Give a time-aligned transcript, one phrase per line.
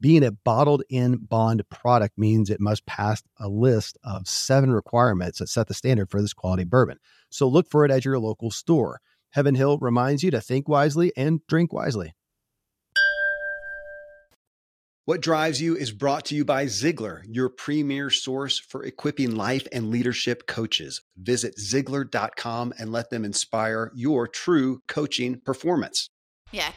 [0.00, 5.40] Being a bottled in bond product means it must pass a list of seven requirements
[5.40, 6.98] that set the standard for this quality bourbon.
[7.30, 9.00] So look for it at your local store.
[9.30, 12.14] Heaven Hill reminds you to think wisely and drink wisely.
[15.04, 19.66] What Drives You is brought to you by Ziglar, your premier source for equipping life
[19.72, 21.00] and leadership coaches.
[21.16, 26.10] Visit Ziglar.com and let them inspire your true coaching performance.
[26.52, 26.72] Yeah.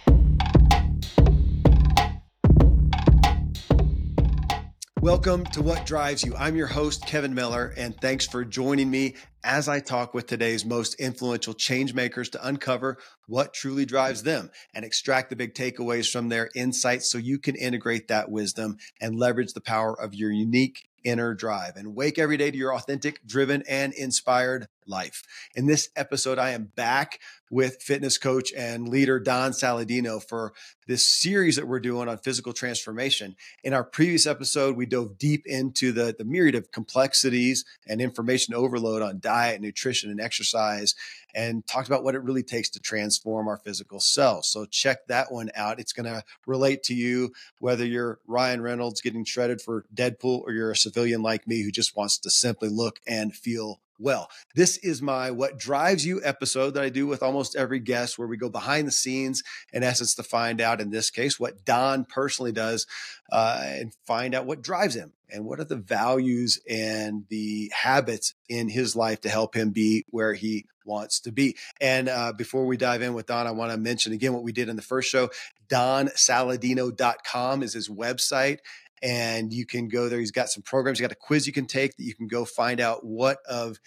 [5.01, 6.35] Welcome to What Drives You.
[6.35, 10.63] I'm your host, Kevin Miller, and thanks for joining me as I talk with today's
[10.63, 16.07] most influential change makers to uncover what truly drives them and extract the big takeaways
[16.11, 20.29] from their insights so you can integrate that wisdom and leverage the power of your
[20.31, 25.23] unique inner drive and wake every day to your authentic, driven, and inspired life.
[25.55, 27.19] In this episode, I am back
[27.51, 30.53] with fitness coach and leader Don Saladino for
[30.87, 33.35] this series that we're doing on physical transformation.
[33.63, 38.53] In our previous episode, we dove deep into the, the myriad of complexities and information
[38.53, 40.95] overload on diet, nutrition, and exercise,
[41.35, 44.45] and talked about what it really takes to transform our physical self.
[44.45, 45.79] So check that one out.
[45.79, 50.53] It's going to relate to you whether you're Ryan Reynolds getting shredded for Deadpool or
[50.53, 54.29] you're a civilian like me who just wants to simply look and feel well.
[54.55, 58.27] This is my What Drives You episode that I do with almost every guest, where
[58.27, 62.05] we go behind the scenes, in essence, to find out, in this case, what Don
[62.05, 62.87] personally does
[63.31, 68.33] uh, and find out what drives him and what are the values and the habits
[68.49, 71.55] in his life to help him be where he wants to be.
[71.79, 74.51] And uh, before we dive in with Don, I want to mention again what we
[74.51, 75.29] did in the first show.
[75.69, 78.57] DonSaladino.com is his website
[79.01, 80.19] and you can go there.
[80.19, 80.99] He's got some programs.
[80.99, 83.79] He's got a quiz you can take that you can go find out what of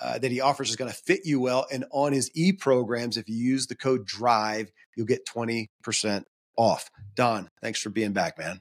[0.00, 1.66] uh, that he offers is going to fit you well.
[1.70, 6.24] And on his e programs, if you use the code DRIVE, you'll get 20%
[6.56, 6.90] off.
[7.14, 8.60] Don, thanks for being back, man.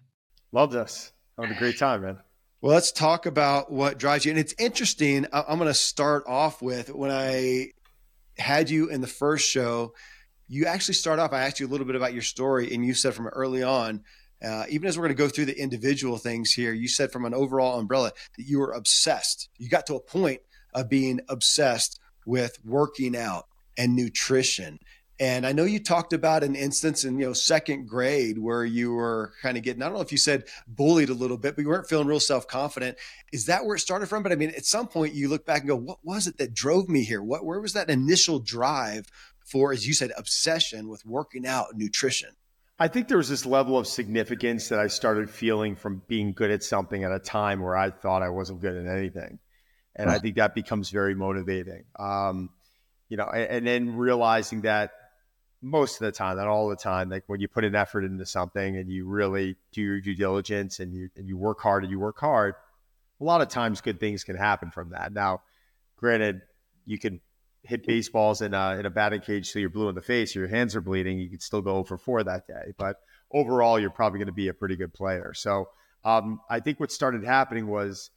[0.52, 1.12] Loved us.
[1.40, 2.20] Having a great time, man.
[2.62, 4.32] Well, let's talk about what drives you.
[4.32, 5.26] And it's interesting.
[5.32, 7.72] I'm going to start off with when I
[8.38, 9.94] had you in the first show,
[10.48, 11.34] you actually start off.
[11.34, 14.04] I asked you a little bit about your story, and you said from early on,
[14.44, 17.26] uh, even as we're going to go through the individual things here, you said from
[17.26, 19.50] an overall umbrella that you were obsessed.
[19.58, 20.42] You got to a point
[20.74, 23.48] of being obsessed with working out
[23.78, 24.80] and nutrition.
[25.20, 28.92] And I know you talked about an instance in you know second grade where you
[28.92, 31.62] were kind of getting I don't know if you said bullied a little bit, but
[31.62, 32.98] you weren't feeling real self confident.
[33.32, 34.24] Is that where it started from?
[34.24, 36.56] But I mean, at some point you look back and go, what was it that
[36.56, 37.22] drove me here?
[37.22, 39.06] What where was that initial drive
[39.46, 42.32] for, as you said, obsession with working out and nutrition?
[42.82, 46.50] I think there was this level of significance that I started feeling from being good
[46.50, 49.38] at something at a time where I thought I wasn't good at anything.
[49.96, 51.84] And I think that becomes very motivating.
[52.00, 52.50] Um,
[53.08, 54.94] you know, and, and, then realizing that
[55.62, 58.26] most of the time, not all the time, like when you put an effort into
[58.26, 61.92] something and you really do your due diligence and you and you work hard and
[61.92, 62.56] you work hard,
[63.20, 65.14] a lot of times good things can happen from that.
[65.14, 65.44] Now,
[65.98, 66.42] granted,
[66.88, 67.22] you can
[67.64, 70.48] hit baseballs in a, in a batting cage so you're blue in the face, your
[70.48, 72.74] hands are bleeding, you could still go for four that day.
[72.78, 72.98] But
[73.32, 75.34] overall, you're probably going to be a pretty good player.
[75.34, 75.70] So
[76.04, 78.10] um, I think what started happening was,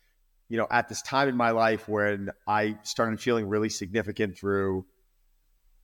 [0.49, 4.87] you know, at this time in my life when I started feeling really significant through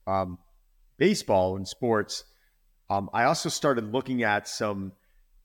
[0.07, 0.37] um,
[0.97, 2.23] baseball and sports,
[2.89, 4.91] um, I also started looking at some,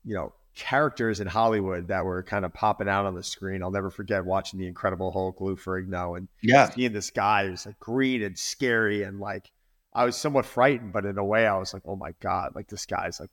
[0.03, 3.61] you know, characters in Hollywood that were kind of popping out on the screen.
[3.61, 6.69] I'll never forget watching the Incredible Hulk, Lou Ferrigno, and yeah.
[6.69, 9.51] seeing this guy who's like green and scary, and like
[9.93, 12.67] I was somewhat frightened, but in a way I was like, oh my god, like
[12.67, 13.29] this guy's like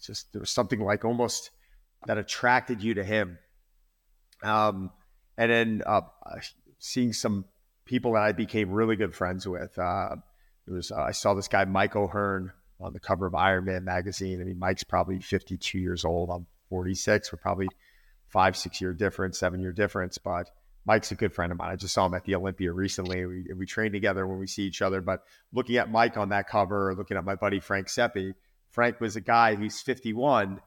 [0.00, 1.50] just there was something like almost
[2.06, 3.38] that attracted you to him.
[4.42, 4.90] Um,
[5.36, 6.02] and then uh,
[6.78, 7.44] seeing some
[7.84, 9.76] people that I became really good friends with.
[9.76, 10.16] Uh,
[10.66, 13.84] it was uh, I saw this guy Mike O'Hearn on the cover of Iron Man
[13.84, 14.40] magazine.
[14.40, 16.30] I mean, Mike's probably 52 years old.
[16.30, 17.32] I'm 46.
[17.32, 17.68] We're probably
[18.28, 20.16] five, six year difference, seven year difference.
[20.16, 20.48] But
[20.86, 21.70] Mike's a good friend of mine.
[21.70, 23.26] I just saw him at the Olympia recently.
[23.26, 25.02] We, we train together when we see each other.
[25.02, 28.32] But looking at Mike on that cover, looking at my buddy Frank Sepe,
[28.70, 30.60] Frank was a guy who's 51.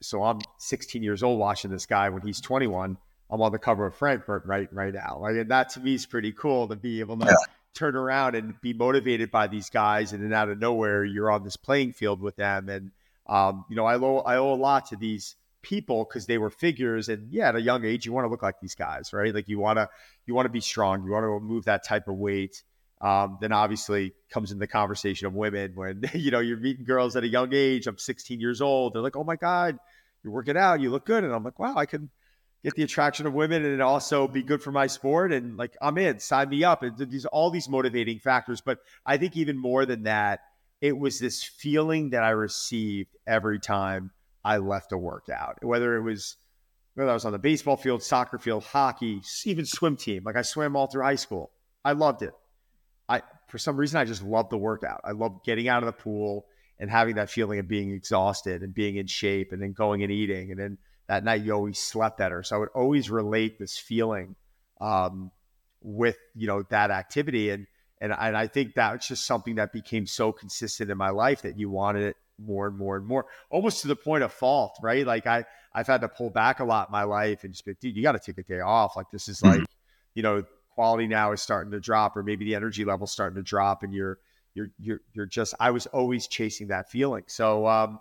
[0.00, 2.96] So I'm 16 years old watching this guy when he's 21.
[3.30, 5.18] I'm on the cover of Frankfurt right right now.
[5.20, 7.34] Like, and that to me is pretty cool to be able to yeah.
[7.74, 11.44] turn around and be motivated by these guys, and then out of nowhere you're on
[11.44, 12.68] this playing field with them.
[12.68, 12.90] And
[13.26, 15.36] um, you know, I owe I owe a lot to these
[15.68, 18.42] people because they were figures and yeah at a young age you want to look
[18.42, 19.34] like these guys right?
[19.34, 19.86] Like you want to
[20.24, 22.62] you want to be strong you want to move that type of weight.
[23.00, 27.16] Um, then obviously comes in the conversation of women when you know you're meeting girls
[27.16, 28.94] at a young age i'm 16 years old.
[28.94, 29.78] They're like oh my god
[30.24, 31.22] you're working out you look good.
[31.22, 32.08] And i'm like wow i can
[32.64, 35.98] get the attraction of women and also be good for my sport and like i'm
[35.98, 36.82] in sign me up.
[36.82, 40.40] And these all these motivating factors but i think even more than that
[40.80, 44.12] it was this feeling that i received every time
[44.48, 46.36] I left a workout, whether it was
[46.94, 50.22] whether I was on the baseball field, soccer field, hockey, even swim team.
[50.24, 51.50] Like I swam all through high school.
[51.84, 52.32] I loved it.
[53.10, 55.02] I for some reason I just loved the workout.
[55.04, 56.46] I loved getting out of the pool
[56.78, 60.10] and having that feeling of being exhausted and being in shape and then going and
[60.10, 60.50] eating.
[60.50, 60.78] And then
[61.08, 62.42] that night you always slept better.
[62.42, 64.34] So I would always relate this feeling
[64.80, 65.30] um,
[65.82, 67.50] with, you know, that activity.
[67.50, 67.66] And,
[68.00, 71.58] and, and I think that's just something that became so consistent in my life that
[71.58, 75.06] you wanted it more and more and more, almost to the point of fault, right?
[75.06, 75.44] Like I,
[75.74, 78.02] I've had to pull back a lot in my life and just be, dude, you
[78.02, 78.96] got to take a day off.
[78.96, 79.60] Like this is mm-hmm.
[79.60, 79.68] like,
[80.14, 80.44] you know,
[80.74, 83.92] quality now is starting to drop, or maybe the energy level starting to drop, and
[83.92, 84.18] you're,
[84.54, 85.54] you're, you're, you're just.
[85.58, 87.24] I was always chasing that feeling.
[87.26, 88.00] So, um,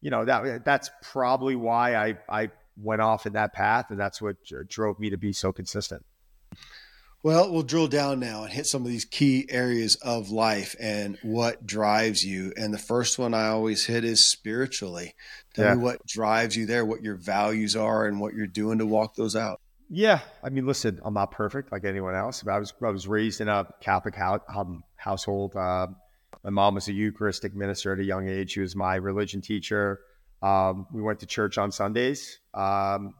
[0.00, 4.20] you know, that that's probably why I, I went off in that path, and that's
[4.20, 4.36] what
[4.68, 6.04] drove me to be so consistent.
[7.24, 11.16] Well, we'll drill down now and hit some of these key areas of life and
[11.22, 12.52] what drives you.
[12.56, 15.14] And the first one I always hit is spiritually.
[15.54, 15.74] Tell yeah.
[15.74, 19.14] me what drives you there, what your values are, and what you're doing to walk
[19.14, 19.60] those out.
[19.88, 22.42] Yeah, I mean, listen, I'm not perfect like anyone else.
[22.42, 24.16] But I was I was raised in a Catholic
[24.96, 25.54] household.
[25.54, 25.88] Uh,
[26.42, 28.52] my mom was a Eucharistic minister at a young age.
[28.52, 30.00] She was my religion teacher.
[30.42, 32.40] Um, we went to church on Sundays.
[32.52, 33.14] Um,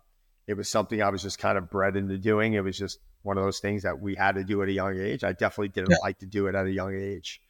[0.49, 2.55] it was something I was just kind of bred into doing.
[2.55, 4.99] It was just one of those things that we had to do at a young
[4.99, 5.25] age.
[5.25, 5.97] I definitely didn't yeah.
[6.03, 7.41] like to do it at a young age.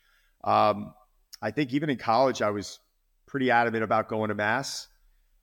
[0.44, 0.94] Um,
[1.40, 2.78] I think even in college, I was
[3.26, 4.88] pretty adamant about going to mass.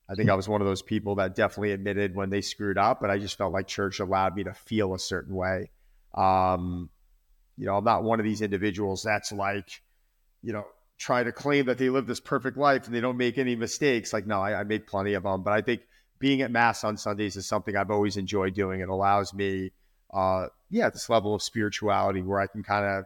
[0.09, 2.99] I think I was one of those people that definitely admitted when they screwed up,
[2.99, 5.69] but I just felt like church allowed me to feel a certain way.
[6.15, 6.89] Um,
[7.57, 9.81] you know, I'm not one of these individuals that's like,
[10.41, 10.65] you know,
[10.97, 14.11] try to claim that they live this perfect life and they don't make any mistakes.
[14.11, 15.43] Like, no, I, I make plenty of them.
[15.43, 15.81] But I think
[16.17, 18.81] being at mass on Sundays is something I've always enjoyed doing.
[18.81, 19.71] It allows me
[20.13, 23.05] uh, yeah, this level of spirituality where I can kind of,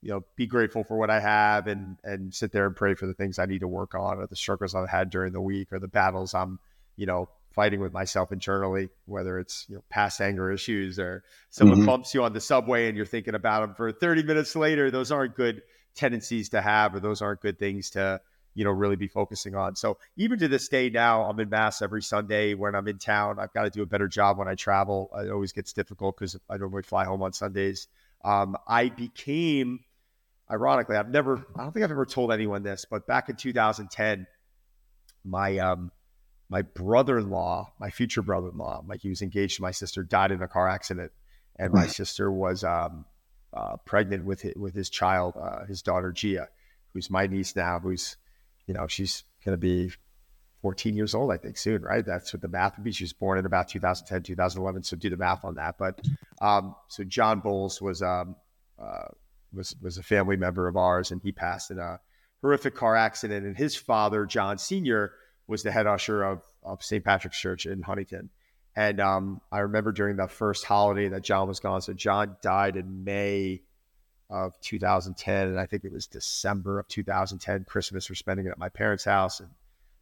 [0.00, 3.06] you know, be grateful for what I have and and sit there and pray for
[3.06, 5.72] the things I need to work on or the struggles I've had during the week
[5.72, 6.58] or the battles I'm,
[6.96, 11.78] you know, fighting with myself internally, whether it's you know past anger issues or someone
[11.78, 11.86] mm-hmm.
[11.86, 14.90] bumps you on the subway and you're thinking about them for 30 minutes later.
[14.90, 15.62] Those aren't good
[15.94, 18.20] tendencies to have, or those aren't good things to
[18.58, 19.76] you know, really be focusing on.
[19.76, 23.38] So even to this day now, I'm in mass every Sunday when I'm in town.
[23.38, 25.10] I've got to do a better job when I travel.
[25.16, 27.86] It always gets difficult because I normally fly home on Sundays.
[28.24, 29.84] Um, I became,
[30.50, 34.26] ironically, I've never, I don't think I've ever told anyone this, but back in 2010,
[35.24, 35.92] my um,
[36.48, 40.48] my brother-in-law, my future brother-in-law, like he was engaged to my sister, died in a
[40.48, 41.12] car accident,
[41.56, 43.04] and my sister was um,
[43.52, 46.48] uh, pregnant with his, with his child, uh, his daughter Gia,
[46.92, 48.16] who's my niece now, who's
[48.68, 49.90] you know, she's going to be
[50.62, 52.04] 14 years old, I think, soon, right?
[52.04, 52.92] That's what the math would be.
[52.92, 54.82] She was born in about 2010, 2011.
[54.84, 55.76] So do the math on that.
[55.78, 56.00] But
[56.40, 58.36] um, so John Bowles was um,
[58.78, 59.08] uh,
[59.52, 61.98] was was a family member of ours, and he passed in a
[62.42, 63.46] horrific car accident.
[63.46, 65.12] And his father, John Senior,
[65.46, 67.02] was the head usher of, of St.
[67.02, 68.28] Patrick's Church in Huntington.
[68.76, 71.80] And um, I remember during the first holiday that John was gone.
[71.80, 73.62] So John died in May
[74.30, 77.64] of 2010, and I think it was December of 2010.
[77.64, 79.48] Christmas, we're spending it at my parents' house, and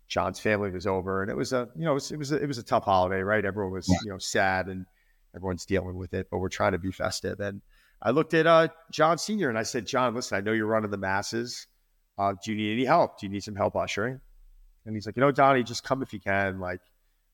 [0.09, 2.37] John's family was over, and it was a you know it was it was a,
[2.37, 3.45] it was a tough holiday, right?
[3.45, 3.97] Everyone was yeah.
[4.05, 4.87] you know sad, and
[5.35, 7.41] everyone's dealing with it, but we're trying to be festive.
[7.41, 7.61] And
[8.03, 10.91] I looked at uh, John Senior, and I said, John, listen, I know you're running
[10.91, 11.67] the masses.
[12.19, 13.21] Uh, do you need any help?
[13.21, 14.21] Do you need some help ushering?
[14.87, 16.61] And he's like, you know, Donnie, just come if you can.
[16.61, 16.81] Like,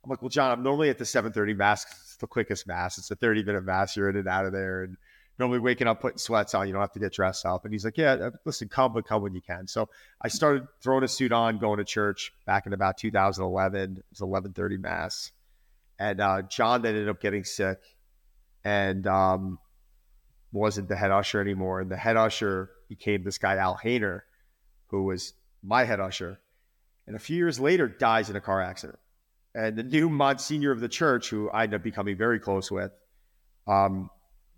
[0.02, 1.84] I'm like, well, John, I'm normally at the 7:30 mass.
[1.84, 2.98] It's the quickest mass.
[2.98, 3.96] It's a 30 minute mass.
[3.96, 4.96] You're in and out of there, and
[5.42, 6.68] normally waking up putting sweats on.
[6.68, 7.64] You don't have to get dressed up.
[7.64, 9.66] And he's like, yeah, uh, listen, come, but come when you can.
[9.66, 9.88] So
[10.20, 13.96] I started throwing a suit on, going to church back in about 2011.
[13.96, 15.32] It was 11:30 mass,
[15.98, 17.80] and uh, John ended up getting sick,
[18.64, 19.58] and um,
[20.52, 21.80] wasn't the head usher anymore.
[21.80, 24.20] And the head usher became this guy Al Hayner,
[24.90, 26.38] who was my head usher,
[27.08, 29.00] and a few years later dies in a car accident.
[29.56, 32.92] And the new Monsignor of the church, who I ended up becoming very close with,
[33.66, 34.08] um,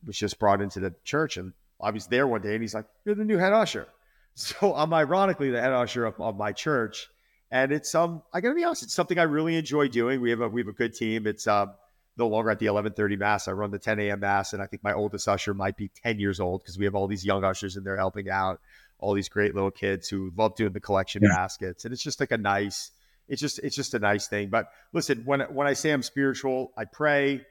[0.07, 2.87] was just brought into the church, and I was there one day, and he's like,
[3.05, 3.89] "You're the new head usher."
[4.37, 7.09] So I'm ironically the head usher of, of my church,
[7.53, 10.21] and it's um I gotta be honest, it's something I really enjoy doing.
[10.21, 11.29] We have a we have a good team.
[11.29, 11.71] It's um
[12.17, 13.49] no longer at the 11:30 mass.
[13.49, 14.21] I run the 10 a.m.
[14.21, 16.95] mass, and I think my oldest usher might be 10 years old because we have
[16.95, 18.61] all these young ushers in there helping out,
[18.99, 21.35] all these great little kids who love doing the collection yeah.
[21.35, 22.91] baskets, and it's just like a nice.
[23.29, 24.51] It's just it's just a nice thing.
[24.51, 27.45] But listen, when when I say I'm spiritual, I pray,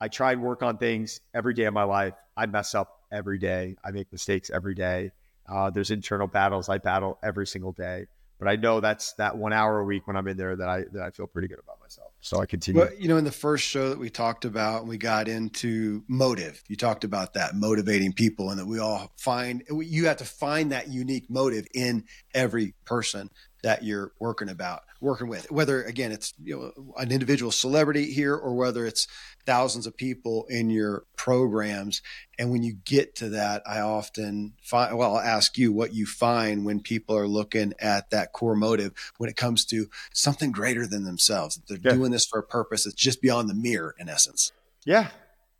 [0.00, 2.14] I try and work on things every day of my life.
[2.36, 3.76] I mess up every day.
[3.84, 5.12] I make mistakes every day.
[5.48, 8.06] Uh, there's internal battles I battle every single day,
[8.38, 10.84] but I know that's that one hour a week when I'm in there that I
[10.92, 12.12] that I feel pretty good about myself.
[12.20, 12.80] So I continue.
[12.80, 16.62] Well, you know, in the first show that we talked about, we got into motive.
[16.68, 20.70] You talked about that motivating people, and that we all find you have to find
[20.70, 23.28] that unique motive in every person
[23.62, 28.34] that you're working about working with whether again it's you know an individual celebrity here
[28.34, 29.06] or whether it's
[29.46, 32.02] thousands of people in your programs.
[32.38, 36.06] And when you get to that i often find well i'll ask you what you
[36.06, 40.86] find when people are looking at that core motive when it comes to something greater
[40.86, 41.60] than themselves.
[41.68, 41.92] They're yeah.
[41.92, 42.84] doing this for a purpose.
[42.84, 44.52] That's just beyond the mirror in essence.
[44.86, 45.08] Yeah.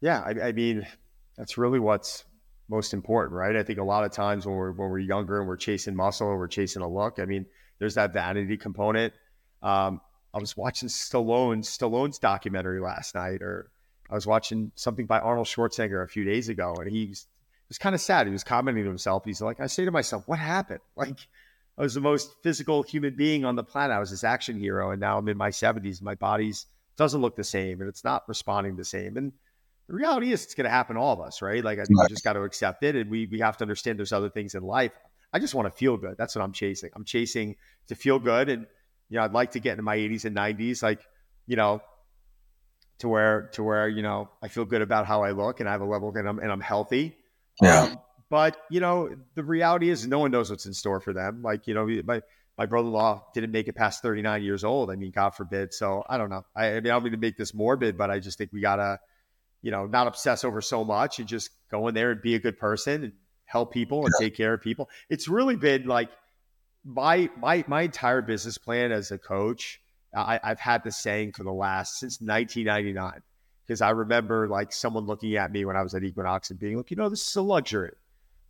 [0.00, 0.20] Yeah.
[0.24, 0.86] I, I mean
[1.36, 2.24] that's really what's
[2.68, 3.56] most important right?
[3.56, 6.28] I think a lot of times when we're when we're younger and we're chasing muscle
[6.28, 7.46] or we're chasing a look i mean
[7.80, 9.12] there's that vanity component.
[9.62, 10.00] Um,
[10.32, 13.70] I was watching Stallone Stallone's documentary last night, or
[14.08, 17.26] I was watching something by Arnold Schwarzenegger a few days ago, and he was,
[17.68, 18.26] was kind of sad.
[18.26, 19.24] He was commenting to himself.
[19.24, 20.80] He's like, I say to myself, what happened?
[20.96, 21.18] Like,
[21.78, 23.96] I was the most physical human being on the planet.
[23.96, 26.02] I was this action hero, and now I'm in my 70s.
[26.02, 29.16] My body's doesn't look the same, and it's not responding the same.
[29.16, 29.32] And
[29.86, 31.64] the reality is, it's going to happen to all of us, right?
[31.64, 32.08] Like, I think right.
[32.10, 34.54] we just got to accept it, and we we have to understand there's other things
[34.54, 34.92] in life.
[35.32, 36.16] I just want to feel good.
[36.18, 36.90] That's what I'm chasing.
[36.94, 37.56] I'm chasing
[37.88, 38.48] to feel good.
[38.48, 38.66] And,
[39.10, 41.00] you know, I'd like to get into my 80s and 90s, like,
[41.46, 41.82] you know,
[42.98, 45.72] to where, to where, you know, I feel good about how I look and I
[45.72, 47.16] have a level and I'm, and I'm healthy.
[47.60, 47.82] Yeah.
[47.82, 47.98] Um,
[48.30, 51.42] but, you know, the reality is no one knows what's in store for them.
[51.42, 52.22] Like, you know, my,
[52.56, 54.90] my brother-in-law didn't make it past 39 years old.
[54.90, 55.74] I mean, God forbid.
[55.74, 56.44] So I don't know.
[56.54, 58.60] I, I mean, I don't mean to make this morbid, but I just think we
[58.60, 59.00] gotta,
[59.62, 62.38] you know, not obsess over so much and just go in there and be a
[62.38, 63.12] good person and
[63.46, 64.26] help people and yeah.
[64.26, 64.88] take care of people.
[65.08, 66.10] It's really been like
[66.84, 69.80] my my my entire business plan as a coach.
[70.14, 73.22] I, I've had the saying for the last since 1999
[73.64, 76.76] because I remember like someone looking at me when I was at Equinox and being
[76.76, 77.92] like, you know, this is a luxury.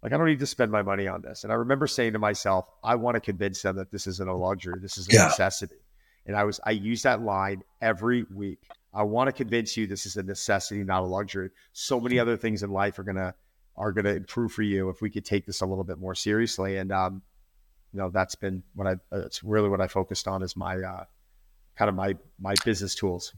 [0.02, 1.44] Like I don't need to spend my money on this.
[1.44, 4.34] And I remember saying to myself, I want to convince them that this isn't a
[4.34, 4.80] luxury.
[4.80, 5.24] This is a yeah.
[5.24, 5.76] necessity.
[6.24, 8.60] And I was I use that line every week.
[8.94, 11.50] I want to convince you this is a necessity, not a luxury.
[11.74, 13.34] So many other things in life are gonna
[13.76, 16.14] are going to improve for you if we could take this a little bit more
[16.14, 16.76] seriously.
[16.76, 17.22] And um,
[17.92, 18.92] you know, that's been what I.
[19.12, 21.04] Uh, it's really what I focused on is my uh,
[21.76, 23.32] kind of my my business tools.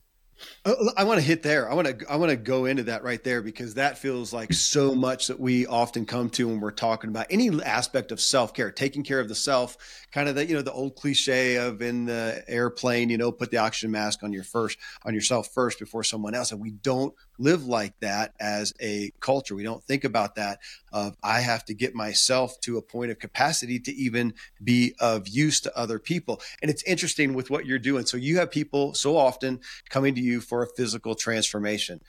[0.65, 1.71] Uh, I want to hit there.
[1.71, 4.53] I want to I want to go into that right there because that feels like
[4.53, 8.55] so much that we often come to when we're talking about any aspect of self
[8.55, 9.77] care, taking care of the self.
[10.13, 13.51] Kind of the you know the old cliche of in the airplane, you know, put
[13.51, 17.15] the oxygen mask on your first on yourself first before someone else, and we don't
[17.39, 19.55] live like that as a culture.
[19.55, 20.59] We don't think about that
[20.93, 25.29] of I have to get myself to a point of capacity to even be of
[25.29, 26.41] use to other people.
[26.61, 28.07] And it's interesting with what you're doing.
[28.07, 32.01] So you have people so often coming to you for a physical transformation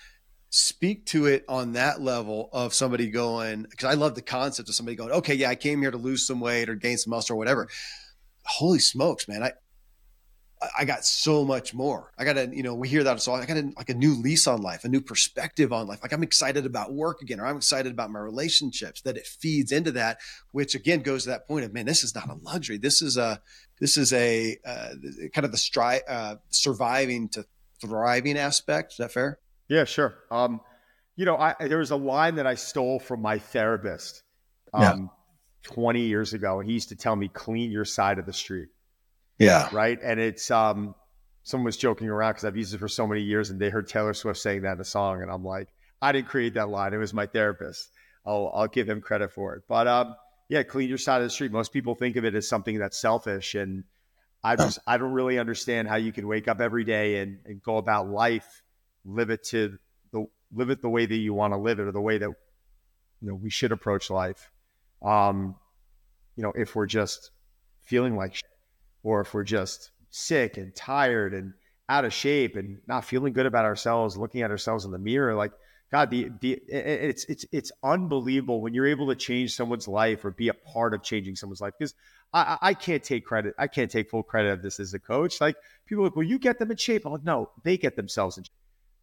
[0.55, 4.75] speak to it on that level of somebody going because i love the concept of
[4.75, 7.33] somebody going okay yeah i came here to lose some weight or gain some muscle
[7.33, 7.67] or whatever
[8.45, 9.51] holy smokes man i
[10.77, 12.11] I got so much more.
[12.17, 13.21] I got a, you know, we hear that.
[13.21, 15.99] So I got a, like a new lease on life, a new perspective on life.
[16.01, 19.71] Like I'm excited about work again, or I'm excited about my relationships that it feeds
[19.71, 20.19] into that,
[20.51, 22.77] which again goes to that point of, man, this is not a luxury.
[22.77, 23.41] This is a,
[23.79, 24.89] this is a uh,
[25.33, 27.45] kind of the stri- uh, surviving to
[27.81, 28.93] thriving aspect.
[28.93, 29.39] Is that fair?
[29.67, 30.15] Yeah, sure.
[30.31, 30.61] Um,
[31.15, 34.23] you know, I, there was a line that I stole from my therapist
[34.73, 34.95] um, yeah.
[35.71, 38.69] 20 years ago, and he used to tell me, clean your side of the street.
[39.39, 39.69] Yeah.
[39.71, 39.99] Right.
[40.01, 40.95] And it's um
[41.43, 43.87] someone was joking around because I've used it for so many years and they heard
[43.87, 45.21] Taylor Swift saying that in a song.
[45.21, 45.69] And I'm like,
[46.01, 46.93] I didn't create that line.
[46.93, 47.89] It was my therapist.
[48.25, 49.63] I'll I'll give him credit for it.
[49.67, 50.15] But um
[50.49, 51.51] yeah, clean your side of the street.
[51.51, 53.55] Most people think of it as something that's selfish.
[53.55, 53.83] And
[54.43, 57.61] I just I don't really understand how you can wake up every day and, and
[57.61, 58.61] go about life,
[59.05, 59.77] live it to
[60.11, 62.29] the live it the way that you want to live it or the way that
[62.29, 64.51] you know we should approach life.
[65.01, 65.55] Um,
[66.35, 67.31] you know, if we're just
[67.81, 68.41] feeling like
[69.03, 71.53] or if we're just sick and tired and
[71.89, 75.35] out of shape and not feeling good about ourselves, looking at ourselves in the mirror,
[75.35, 75.51] like
[75.91, 80.31] God, the the it's it's it's unbelievable when you're able to change someone's life or
[80.31, 81.73] be a part of changing someone's life.
[81.77, 81.93] Because
[82.33, 85.39] I, I can't take credit, I can't take full credit of this as a coach.
[85.39, 85.55] Like
[85.85, 87.05] people are like, well, you get them in shape.
[87.05, 88.51] I'm like, no, they get themselves in shape.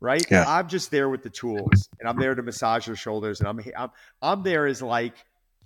[0.01, 0.25] right?
[0.31, 0.45] Yeah.
[0.47, 3.61] I'm just there with the tools, and I'm there to massage their shoulders, and I'm
[3.77, 3.91] I'm
[4.23, 5.15] I'm there as like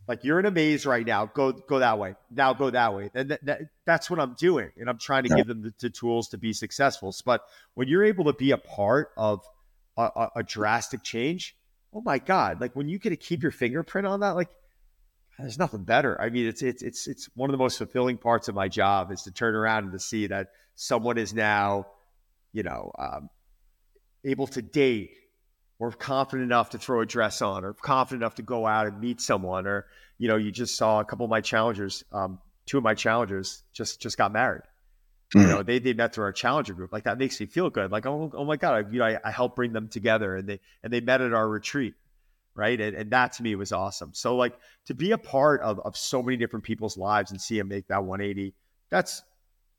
[0.07, 1.27] like you're in a maze right now.
[1.27, 2.15] Go go that way.
[2.31, 3.11] Now go that way.
[3.15, 5.37] And that, that, that's what I'm doing, and I'm trying to yeah.
[5.37, 7.15] give them the, the, tools to be successful.
[7.25, 7.43] But
[7.75, 9.45] when you're able to be a part of
[9.97, 11.57] a, a, a drastic change,
[11.93, 12.61] oh my god!
[12.61, 14.51] Like when you get to keep your fingerprint on that, like
[15.39, 16.21] there's nothing better.
[16.21, 19.11] I mean, it's it's it's it's one of the most fulfilling parts of my job
[19.11, 21.87] is to turn around and to see that someone is now,
[22.53, 23.31] you know, um,
[24.25, 25.11] able to date
[25.79, 29.01] or confident enough to throw a dress on or confident enough to go out and
[29.01, 29.87] meet someone or
[30.19, 33.63] you know you just saw a couple of my challengers um, two of my challengers
[33.73, 34.63] just just got married.
[35.35, 35.41] Mm-hmm.
[35.41, 36.93] you know they, they met through our challenger group.
[36.93, 37.91] Like that makes me feel good.
[37.91, 40.49] Like oh, oh my god I, you know I, I helped bring them together and
[40.49, 41.95] they and they met at our retreat
[42.57, 42.81] right?
[42.81, 44.11] And, and that to me was awesome.
[44.15, 47.59] So like to be a part of, of so many different people's lives and see
[47.59, 48.55] them make that 180
[48.91, 49.25] that's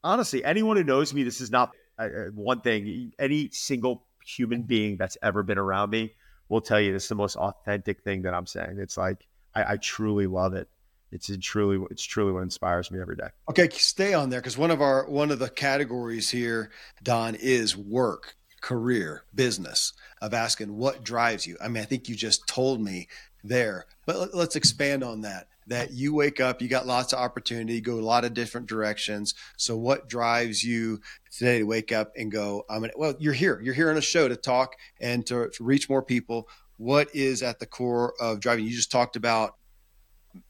[0.03, 3.13] honestly anyone who knows me this is not uh, one thing.
[3.17, 6.13] Any single human being that's ever been around me
[6.49, 8.77] will tell you this is the most authentic thing that I'm saying.
[8.79, 10.67] It's like I, I truly love it.
[11.11, 13.29] It's truly it's truly what inspires me every day.
[13.49, 16.71] Okay, stay on there because one of our one of the categories here,
[17.03, 19.93] Don, is work, career, business.
[20.21, 21.55] Of asking what drives you.
[21.61, 23.07] I mean, I think you just told me
[23.43, 27.81] there, but let's expand on that that you wake up, you got lots of opportunity,
[27.81, 29.33] go a lot of different directions.
[29.57, 33.59] So what drives you today to wake up and go, I'm gonna, well, you're here,
[33.61, 36.47] you're here on a show to talk and to, to reach more people.
[36.77, 38.65] What is at the core of driving?
[38.65, 39.55] You just talked about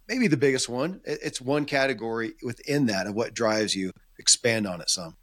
[0.07, 1.01] maybe the biggest one.
[1.05, 3.91] It's one category within that of what drives you.
[4.17, 5.17] Expand on it some.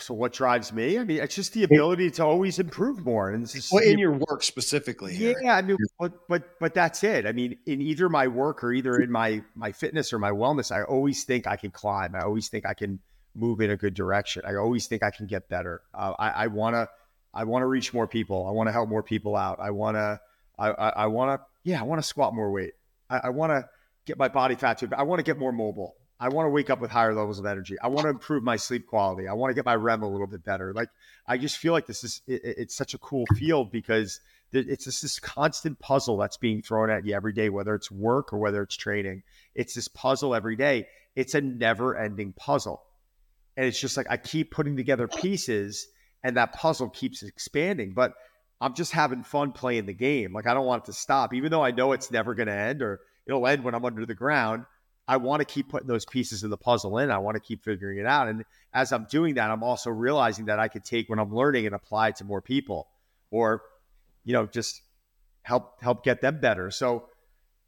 [0.00, 0.98] So what drives me?
[0.98, 3.30] I mean, it's just the ability to always improve more.
[3.30, 5.14] And just, well, in your work specifically.
[5.14, 5.34] Here.
[5.42, 7.26] Yeah, I mean, but but but that's it.
[7.26, 10.70] I mean, in either my work or either in my my fitness or my wellness,
[10.70, 12.14] I always think I can climb.
[12.14, 13.00] I always think I can
[13.34, 14.42] move in a good direction.
[14.46, 15.82] I always think I can get better.
[15.92, 16.88] Uh, I, I wanna
[17.34, 18.46] I wanna reach more people.
[18.46, 19.58] I want to help more people out.
[19.60, 20.20] I wanna
[20.58, 22.74] I I, I wanna yeah I want to squat more weight.
[23.10, 23.68] I, I want to
[24.06, 24.88] get my body fat to.
[24.96, 25.94] I want to get more mobile.
[26.20, 27.76] I want to wake up with higher levels of energy.
[27.80, 29.28] I want to improve my sleep quality.
[29.28, 30.72] I want to get my REM a little bit better.
[30.72, 30.88] Like
[31.26, 35.02] I just feel like this is it, it's such a cool field because it's just
[35.02, 38.62] this constant puzzle that's being thrown at you every day, whether it's work or whether
[38.62, 39.22] it's training.
[39.54, 40.86] It's this puzzle every day.
[41.14, 42.82] It's a never-ending puzzle,
[43.56, 45.86] and it's just like I keep putting together pieces,
[46.24, 47.92] and that puzzle keeps expanding.
[47.92, 48.14] But
[48.60, 50.32] I'm just having fun playing the game.
[50.32, 52.54] Like I don't want it to stop, even though I know it's never going to
[52.54, 54.64] end or it'll end when I'm under the ground.
[55.08, 57.10] I want to keep putting those pieces of the puzzle in.
[57.10, 58.28] I want to keep figuring it out.
[58.28, 58.44] And
[58.74, 61.74] as I'm doing that, I'm also realizing that I could take what I'm learning and
[61.74, 62.88] apply it to more people
[63.30, 63.62] or,
[64.24, 64.82] you know, just
[65.40, 66.70] help, help get them better.
[66.70, 67.08] So,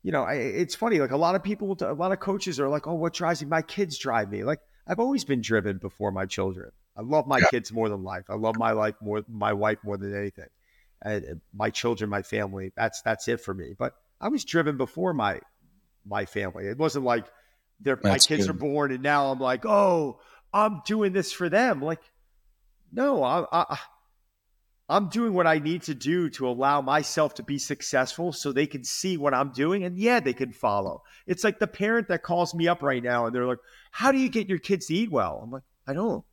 [0.03, 0.99] you know, I, it's funny.
[0.99, 3.49] Like a lot of people, a lot of coaches are like, oh, what drives me?
[3.49, 4.45] My kids drive me.
[4.45, 6.73] Like I've always been driven before my children.
[6.95, 7.47] I love my yeah.
[7.51, 8.25] kids more than life.
[8.29, 10.49] I love my life more, my wife more than anything.
[11.03, 13.75] And my children, my family, that's, that's it for me.
[13.79, 15.41] But I was driven before my,
[16.07, 16.67] my family.
[16.67, 17.27] It wasn't like
[17.81, 18.51] their my kids good.
[18.51, 20.21] are born and now I'm like, oh,
[20.53, 21.81] I'm doing this for them.
[21.81, 22.01] Like,
[22.93, 23.79] no, I, I
[24.89, 28.67] I'm doing what I need to do to allow myself to be successful so they
[28.67, 31.03] can see what I'm doing and yeah, they can follow.
[31.29, 33.61] It's like the parent that calls me up right now and they're like,
[33.93, 35.41] How do you get your kids to eat well?
[35.45, 36.25] I'm like, I don't.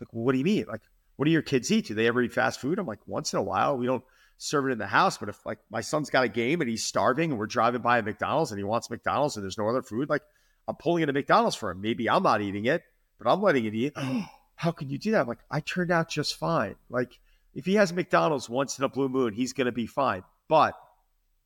[0.00, 0.66] Like, well, what do you mean?
[0.68, 0.82] Like,
[1.16, 1.86] what do your kids eat?
[1.86, 2.78] Do they ever eat fast food?
[2.78, 3.78] I'm like, once in a while.
[3.78, 4.04] We don't
[4.42, 5.18] serve it in the house.
[5.18, 7.98] But if like my son's got a game and he's starving and we're driving by
[7.98, 10.22] a McDonald's and he wants McDonald's and there's no other food, like
[10.66, 11.80] I'm pulling into McDonald's for him.
[11.80, 12.82] Maybe I'm not eating it,
[13.18, 13.92] but I'm letting it eat.
[13.96, 14.26] Oh.
[14.54, 15.22] How can you do that?
[15.22, 16.76] I'm like, I turned out just fine.
[16.88, 17.18] Like
[17.54, 20.22] if he has McDonald's once in a blue moon, he's gonna be fine.
[20.48, 20.74] But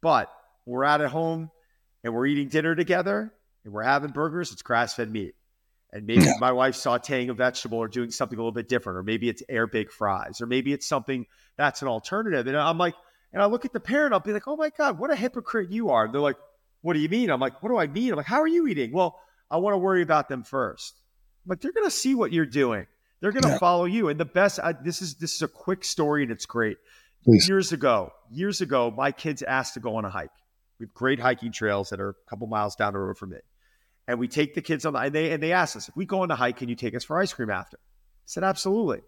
[0.00, 0.32] but
[0.64, 1.50] we're out at home
[2.02, 3.32] and we're eating dinner together
[3.64, 5.34] and we're having burgers, it's grass fed meat.
[5.92, 6.32] And maybe yeah.
[6.40, 9.42] my wife's sauteing a vegetable or doing something a little bit different, or maybe it's
[9.48, 12.46] air baked fries, or maybe it's something that's an alternative.
[12.46, 12.94] And I'm like,
[13.32, 15.70] and I look at the parent, I'll be like, oh my God, what a hypocrite
[15.70, 16.06] you are.
[16.06, 16.36] And they're like,
[16.82, 17.30] what do you mean?
[17.30, 18.10] I'm like, what do I mean?
[18.10, 18.92] I'm like, how are you eating?
[18.92, 19.20] Well,
[19.50, 21.00] I want to worry about them first.
[21.44, 22.86] I'm like, they're going to see what you're doing.
[23.20, 23.58] They're going to yeah.
[23.58, 24.08] follow you.
[24.08, 26.76] And the best, I, this is this is a quick story and it's great.
[27.24, 27.48] Please.
[27.48, 30.30] Years ago, years ago, my kids asked to go on a hike.
[30.78, 33.44] We have great hiking trails that are a couple miles down the road from it
[34.08, 36.04] and we take the kids on the and they and they asked us if we
[36.04, 37.76] go on the hike, can you take us for ice cream after?
[37.76, 39.00] I said absolutely.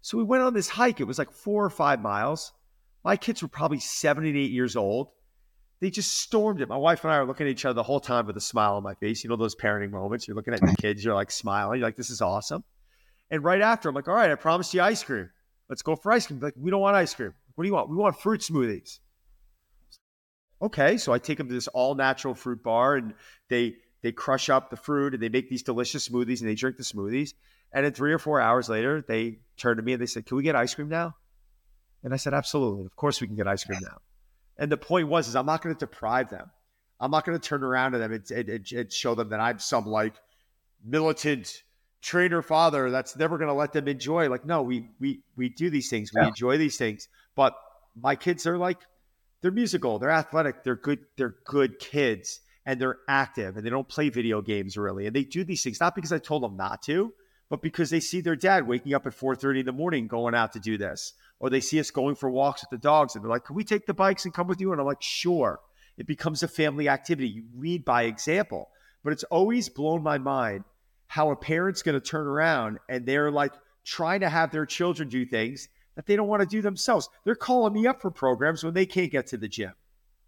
[0.00, 1.00] So we went on this hike.
[1.00, 2.52] It was like four or five miles.
[3.04, 5.08] My kids were probably seven and eight years old.
[5.80, 6.68] They just stormed it.
[6.68, 8.74] My wife and I are looking at each other the whole time with a smile
[8.74, 9.24] on my face.
[9.24, 10.28] You know those parenting moments.
[10.28, 11.80] You're looking at your kids, you're like smiling.
[11.80, 12.62] You're like, this is awesome.
[13.30, 15.30] And right after, I'm like, all right, I promised you ice cream.
[15.68, 16.38] Let's go for ice cream.
[16.38, 17.32] Like, we don't want ice cream.
[17.54, 17.90] What do you want?
[17.90, 18.98] We want fruit smoothies.
[20.60, 23.14] Okay, so I take them to this all natural fruit bar, and
[23.48, 26.76] they they crush up the fruit and they make these delicious smoothies and they drink
[26.76, 27.34] the smoothies.
[27.72, 30.36] And then three or four hours later, they turn to me and they said, Can
[30.36, 31.14] we get ice cream now?
[32.02, 32.84] And I said, absolutely.
[32.84, 33.98] Of course we can get ice cream now.
[34.58, 36.50] And the point was, is I'm not going to deprive them.
[37.00, 39.58] I'm not going to turn around to them and, and, and, show them that I'm
[39.58, 40.14] some like
[40.84, 41.62] militant
[42.00, 44.28] trainer father that's never going to let them enjoy.
[44.28, 46.12] Like, no, we we we do these things.
[46.14, 46.28] We yeah.
[46.28, 47.08] enjoy these things.
[47.34, 47.54] But
[48.00, 48.78] my kids are like,
[49.40, 53.88] they're musical, they're athletic, they're good, they're good kids, and they're active, and they don't
[53.88, 56.82] play video games really, and they do these things not because I told them not
[56.82, 57.12] to,
[57.48, 60.52] but because they see their dad waking up at 4:30 in the morning going out
[60.52, 63.30] to do this, or they see us going for walks with the dogs, and they're
[63.30, 65.60] like, "Can we take the bikes and come with you?" And I'm like, "Sure."
[65.98, 67.28] It becomes a family activity.
[67.28, 68.70] You lead by example,
[69.04, 70.64] but it's always blown my mind
[71.06, 73.52] how a parent's going to turn around and they're like
[73.84, 77.08] trying to have their children do things that they don't want to do themselves.
[77.24, 79.72] They're calling me up for programs when they can't get to the gym.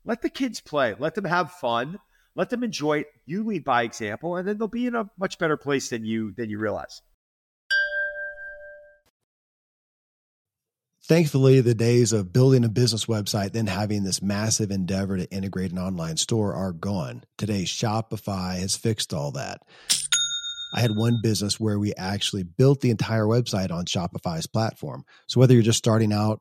[0.04, 1.98] Let the kids play, let them have fun,
[2.36, 3.06] let them enjoy it.
[3.26, 6.32] You lead by example, and then they'll be in a much better place than you
[6.32, 7.02] than you realize.
[11.06, 15.70] Thankfully, the days of building a business website, then having this massive endeavor to integrate
[15.70, 17.24] an online store are gone.
[17.36, 19.60] Today, Shopify has fixed all that.
[20.74, 25.04] I had one business where we actually built the entire website on Shopify's platform.
[25.28, 26.40] So whether you're just starting out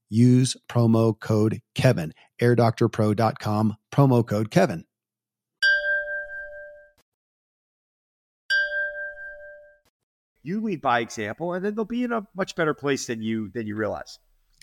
[0.11, 2.13] use promo code Kevin.
[2.39, 4.85] AirDoctorPro.com, promo code Kevin.
[10.43, 13.49] You lead by example, and then they'll be in a much better place than you
[13.49, 14.17] than you realize.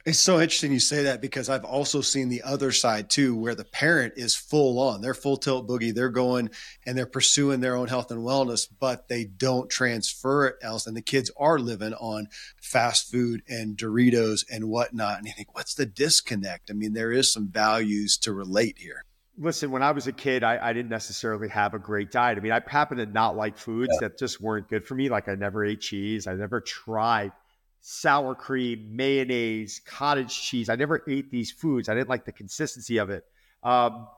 [0.09, 3.55] It's so interesting you say that because I've also seen the other side too, where
[3.55, 5.03] the parent is full on.
[5.03, 5.93] They're full tilt boogie.
[5.93, 6.49] They're going
[6.87, 10.87] and they're pursuing their own health and wellness, but they don't transfer it else.
[10.87, 15.19] And the kids are living on fast food and Doritos and whatnot.
[15.19, 16.71] And you think, what's the disconnect?
[16.71, 19.05] I mean, there is some values to relate here.
[19.37, 22.39] Listen, when I was a kid, I, I didn't necessarily have a great diet.
[22.39, 24.09] I mean, I happened to not like foods yeah.
[24.09, 25.11] that just weren't good for me.
[25.11, 26.27] Like I never ate cheese.
[26.27, 27.33] I never tried
[27.81, 30.69] sour cream, mayonnaise, cottage cheese.
[30.69, 31.89] I never ate these foods.
[31.89, 33.25] I didn't like the consistency of it.
[33.63, 34.09] Um,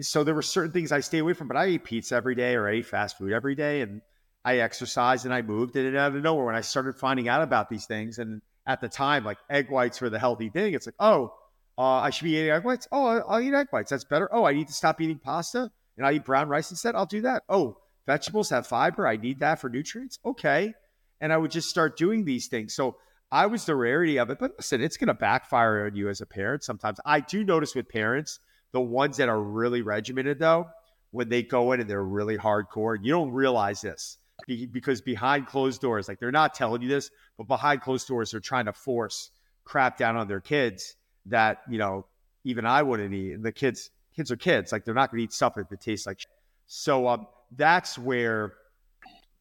[0.00, 2.54] so there were certain things I stay away from, but I ate pizza every day
[2.54, 4.00] or I ate fast food every day and
[4.44, 5.76] I exercised and I moved.
[5.76, 8.88] And out of nowhere, when I started finding out about these things, and at the
[8.88, 11.34] time, like egg whites were the healthy thing, it's like, oh,
[11.76, 12.88] uh, I should be eating egg whites.
[12.92, 13.90] Oh, I'll, I'll eat egg whites.
[13.90, 14.28] That's better.
[14.32, 16.94] Oh, I need to stop eating pasta and I eat brown rice instead.
[16.94, 17.42] I'll do that.
[17.48, 19.06] Oh, vegetables have fiber.
[19.06, 20.18] I need that for nutrients.
[20.24, 20.74] Okay
[21.20, 22.74] and I would just start doing these things.
[22.74, 22.96] So
[23.30, 24.38] I was the rarity of it.
[24.38, 26.98] But listen, it's going to backfire on you as a parent sometimes.
[27.04, 28.40] I do notice with parents,
[28.72, 30.68] the ones that are really regimented, though,
[31.10, 35.80] when they go in and they're really hardcore, you don't realize this because behind closed
[35.80, 39.30] doors, like they're not telling you this, but behind closed doors, they're trying to force
[39.64, 42.06] crap down on their kids that, you know,
[42.44, 43.32] even I wouldn't eat.
[43.32, 44.70] And the kids, kids are kids.
[44.70, 46.20] Like they're not going to eat if it tastes like.
[46.20, 46.30] Shit.
[46.66, 47.26] So um,
[47.56, 48.54] that's where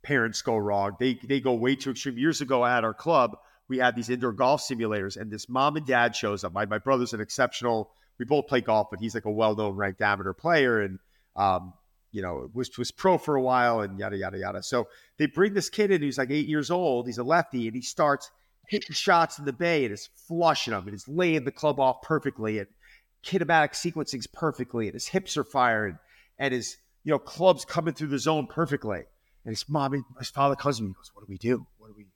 [0.08, 0.96] parents go wrong.
[1.00, 2.18] They they go way too extreme.
[2.18, 5.86] Years ago at our club, we had these indoor golf simulators, and this mom and
[5.86, 6.54] dad shows up.
[6.54, 7.92] My my brother's an exceptional.
[8.18, 11.00] We both play golf, but he's like a well known ranked amateur player, and
[11.36, 11.74] um,
[12.14, 14.64] you know was was pro for a while, and yada yada yada.
[14.64, 17.08] So they bring this kid in who's like eight years old.
[17.08, 18.32] He's a lefty, and he starts
[18.70, 22.02] hitting shots in the bay and is flushing them and is laying the club off
[22.02, 22.68] perfectly and
[23.26, 25.98] kinematic sequencing's perfectly and his hips are firing
[26.38, 29.04] and his you know clubs coming through the zone perfectly.
[29.48, 31.66] And his mom, his father comes to me and goes, What do we do?
[31.78, 32.08] What do we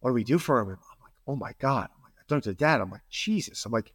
[0.00, 0.68] what do we do for him?
[0.68, 1.90] And I'm like, Oh my God.
[1.94, 2.80] I'm like, I turned to dad.
[2.80, 3.66] I'm like, Jesus.
[3.66, 3.92] I'm like,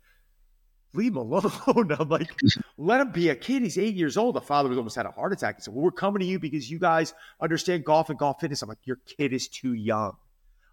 [0.94, 1.52] leave him alone.
[2.00, 2.32] I'm like,
[2.78, 3.64] let him be a kid.
[3.64, 4.36] He's eight years old.
[4.36, 5.56] The father was almost had a heart attack.
[5.56, 8.62] He said, Well, we're coming to you because you guys understand golf and golf fitness.
[8.62, 10.14] I'm like, Your kid is too young.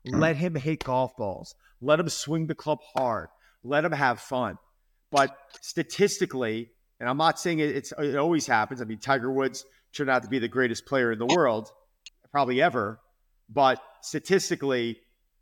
[0.07, 0.21] Hmm.
[0.21, 1.55] Let him hit golf balls.
[1.81, 3.29] Let him swing the club hard.
[3.65, 4.59] Let him have fun.
[5.11, 8.83] But statistically, and I'm not saying it, it always happens.
[8.83, 11.71] I mean, Tiger Woods turned out to be the greatest player in the world,
[12.37, 13.01] probably ever.
[13.49, 14.99] But statistically,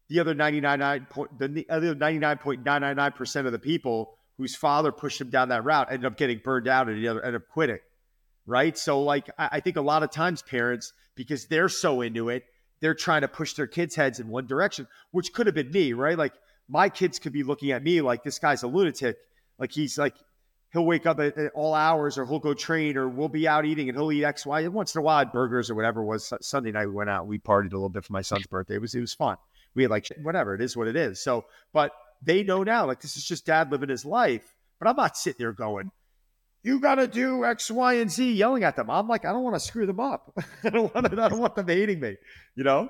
[0.08, 5.48] the other 99 point, the other 99.999% of the people whose father pushed him down
[5.48, 7.80] that route ended up getting burned out and ended up quitting.
[8.46, 8.78] Right.
[8.78, 12.44] So, like, I think a lot of times parents, because they're so into it,
[12.80, 15.94] they're trying to push their kids' heads in one direction, which could have been me,
[15.94, 16.16] right?
[16.16, 16.34] Like
[16.68, 19.16] my kids could be looking at me like this guy's a lunatic.
[19.58, 20.14] Like he's like
[20.74, 23.64] he'll wake up at, at, all hours or he'll go train or we'll be out
[23.64, 24.66] eating and he'll eat X, Y.
[24.68, 26.86] Once in a while, burgers or whatever was Sunday night.
[26.86, 28.74] We went out, we partied a little bit for my son's birthday.
[28.74, 29.38] It was, it was fun.
[29.74, 31.22] We had like, whatever, it is what it is.
[31.22, 34.44] So, but they know now, like, this is just dad living his life.
[34.80, 35.90] But I'm not sitting there going,
[36.64, 38.90] you got to do X, Y, and Z, yelling at them.
[38.90, 40.32] I'm like, I don't want to screw them up.
[40.64, 42.16] I don't want I don't want them hating me,
[42.56, 42.88] you know?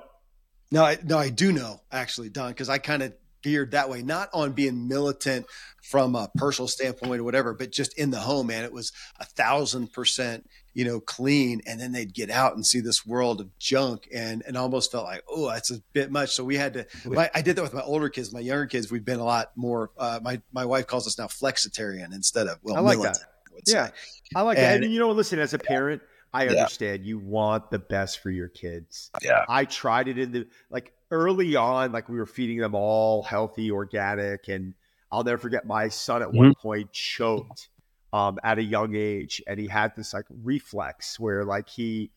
[0.71, 3.13] No, I, no, I do know actually, Don, because I kind of
[3.45, 5.45] geared that way, not on being militant
[5.83, 9.25] from a personal standpoint or whatever, but just in the home, man, it was a
[9.25, 11.61] thousand percent, you know, clean.
[11.67, 15.05] And then they'd get out and see this world of junk and, and almost felt
[15.05, 16.31] like, oh, that's a bit much.
[16.31, 18.91] So we had to, my, I did that with my older kids, my younger kids,
[18.91, 22.57] we've been a lot more, uh, my, my wife calls us now flexitarian instead of,
[22.63, 23.61] well, I like militant, that.
[23.67, 23.85] yeah.
[23.85, 23.93] Say.
[24.35, 24.83] I like and, that.
[24.83, 26.01] And you know, listen, as a parent,
[26.33, 27.09] I understand yeah.
[27.09, 29.11] you want the best for your kids.
[29.21, 29.45] Yeah.
[29.47, 33.71] I tried it in the like early on, like we were feeding them all healthy,
[33.71, 34.73] organic, and
[35.11, 36.37] I'll never forget my son at mm-hmm.
[36.37, 37.69] one point choked
[38.13, 42.11] um, at a young age, and he had this like reflex where like he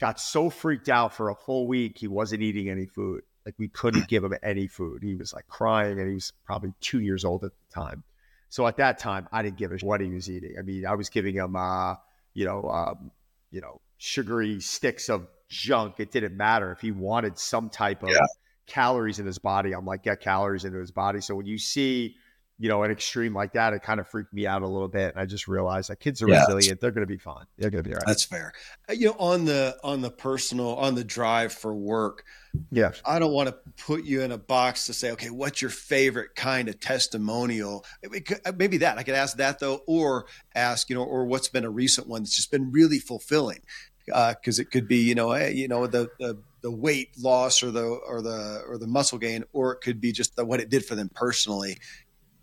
[0.00, 3.22] got so freaked out for a full week he wasn't eating any food.
[3.46, 5.02] Like we couldn't give him any food.
[5.02, 8.04] He was like crying, and he was probably two years old at the time.
[8.48, 10.54] So at that time, I didn't give a what he was eating.
[10.58, 11.96] I mean, I was giving him, uh,
[12.34, 13.10] you know, um,
[13.50, 15.96] you know, sugary sticks of junk.
[15.98, 18.18] It didn't matter if he wanted some type of yeah.
[18.66, 19.72] calories in his body.
[19.72, 21.20] I'm like, get calories into his body.
[21.20, 22.16] So when you see,
[22.58, 25.12] you know, an extreme like that, it kind of freaked me out a little bit.
[25.12, 26.80] And I just realized that kids are yeah, resilient.
[26.80, 27.46] They're going to be fine.
[27.58, 28.06] They're going to be all right.
[28.06, 28.52] That's fair.
[28.88, 32.24] Uh, you know, on the on the personal on the drive for work.
[32.70, 32.92] Yeah.
[33.04, 36.36] I don't want to put you in a box to say, okay, what's your favorite
[36.36, 37.84] kind of testimonial?
[38.04, 41.64] Uh, maybe that I could ask that though, or ask, you know, or what's been
[41.64, 43.62] a recent one that's just been really fulfilling
[44.06, 47.70] because uh, it could be you know you know the, the, the weight loss or
[47.70, 50.68] the or the or the muscle gain, or it could be just the, what it
[50.68, 51.78] did for them personally.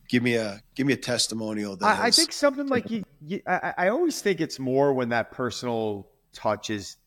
[0.10, 1.78] Give me a give me a testimonial.
[1.78, 5.10] That I, I think something like you, you I, I always think it's more when
[5.10, 6.98] that personal touch is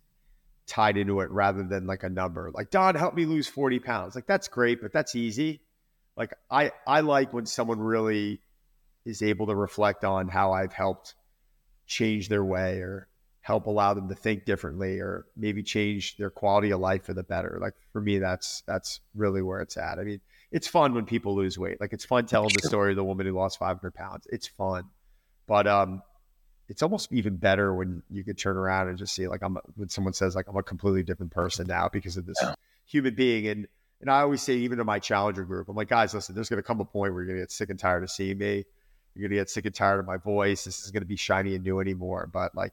[0.67, 2.51] tied into it rather than like a number.
[2.53, 4.15] Like Don, help me lose forty pounds.
[4.15, 5.61] Like that's great, but that's easy.
[6.17, 8.41] Like I I like when someone really
[9.05, 11.15] is able to reflect on how I've helped
[11.87, 13.09] change their way or
[13.45, 17.23] help allow them to think differently or maybe change their quality of life for the
[17.23, 17.59] better.
[17.61, 19.99] Like for me, that's that's really where it's at.
[19.99, 21.79] I mean, it's fun when people lose weight.
[21.79, 24.27] Like it's fun telling the story of the woman who lost 500 pounds.
[24.33, 24.85] It's fun,
[25.47, 26.01] but um,
[26.71, 29.91] it's almost even better when you could turn around and just see like I'm when
[29.91, 32.55] someone says like I'm a completely different person now because of this yeah.
[32.87, 33.47] human being.
[33.47, 33.69] And
[34.01, 36.63] and I always say even to my challenger group, I'm like, guys, listen, there's going
[36.63, 38.65] to come a point where you're going to get sick and tired of seeing me.
[39.15, 40.65] You're going to get sick and tired of my voice.
[40.65, 42.27] This is going to be shiny and new anymore.
[42.33, 42.73] But like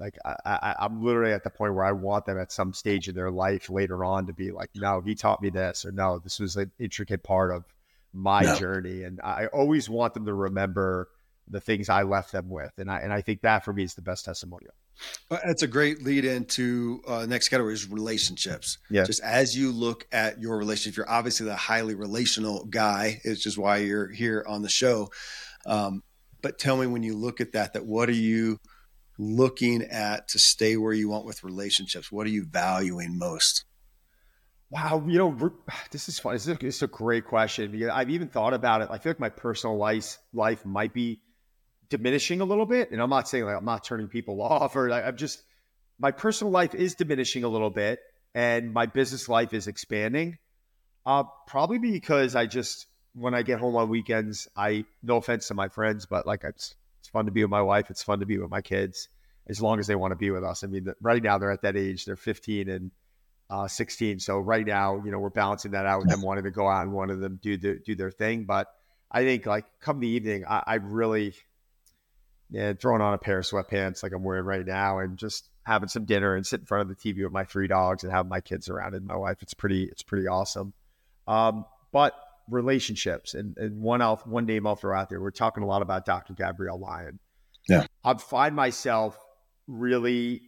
[0.00, 3.14] like I, am literally at the point where I want them at some stage in
[3.14, 6.40] their life later on to be like, no, he taught me this, or no, this
[6.40, 7.64] was an intricate part of
[8.12, 8.56] my no.
[8.56, 11.08] journey, and I always want them to remember
[11.48, 13.94] the things I left them with, and I and I think that for me is
[13.94, 14.72] the best testimonial.
[15.30, 18.78] That's a great lead into uh, next category is relationships.
[18.90, 19.04] Yeah.
[19.04, 23.20] Just as you look at your relationship, you're obviously the highly relational guy.
[23.24, 25.10] It's just why you're here on the show.
[25.64, 26.02] Um,
[26.42, 28.60] but tell me when you look at that, that what are you
[29.20, 32.10] looking at to stay where you want with relationships?
[32.10, 33.64] What are you valuing most?
[34.70, 35.52] Wow, you know,
[35.90, 36.32] this is fun.
[36.32, 38.88] This is a, this is a great question because I've even thought about it.
[38.90, 41.20] I feel like my personal life life might be
[41.90, 44.90] diminishing a little bit, and I'm not saying like I'm not turning people off, or
[44.90, 45.42] I'm just
[45.98, 48.00] my personal life is diminishing a little bit.
[48.34, 50.38] and my business life is expanding.
[51.04, 55.54] Uh, probably because I just when I get home on weekends, I no offense to
[55.54, 56.74] my friends, but like it's
[57.12, 57.90] fun to be with my wife.
[57.90, 59.08] It's fun to be with my kids
[59.48, 60.64] as long as they want to be with us.
[60.64, 62.90] I mean, right now they're at that age; they're 15 and
[63.50, 64.20] uh, 16.
[64.20, 66.82] So right now, you know, we're balancing that out with them wanting to go out
[66.82, 68.44] and one of them do the, do their thing.
[68.44, 68.68] But
[69.10, 71.34] I think like come the evening, I, I really
[72.50, 75.88] yeah, throwing on a pair of sweatpants like I'm wearing right now and just having
[75.88, 78.26] some dinner and sit in front of the TV with my three dogs and have
[78.26, 79.42] my kids around and my wife.
[79.42, 80.72] It's pretty, it's pretty awesome.
[81.28, 82.14] Um, but
[82.50, 85.20] relationships and, and one I'll, one name I'll throw out there.
[85.20, 86.34] We're talking a lot about Dr.
[86.34, 87.18] Gabrielle Lyon.
[87.68, 87.86] Yeah.
[88.04, 89.16] I find myself
[89.66, 90.42] really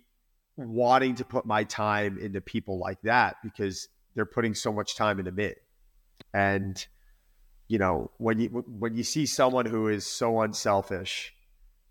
[0.56, 5.18] wanting to put my time into people like that because they're putting so much time
[5.18, 5.52] into me.
[6.34, 6.84] And,
[7.68, 11.34] you know, when you, when you see someone who is so unselfish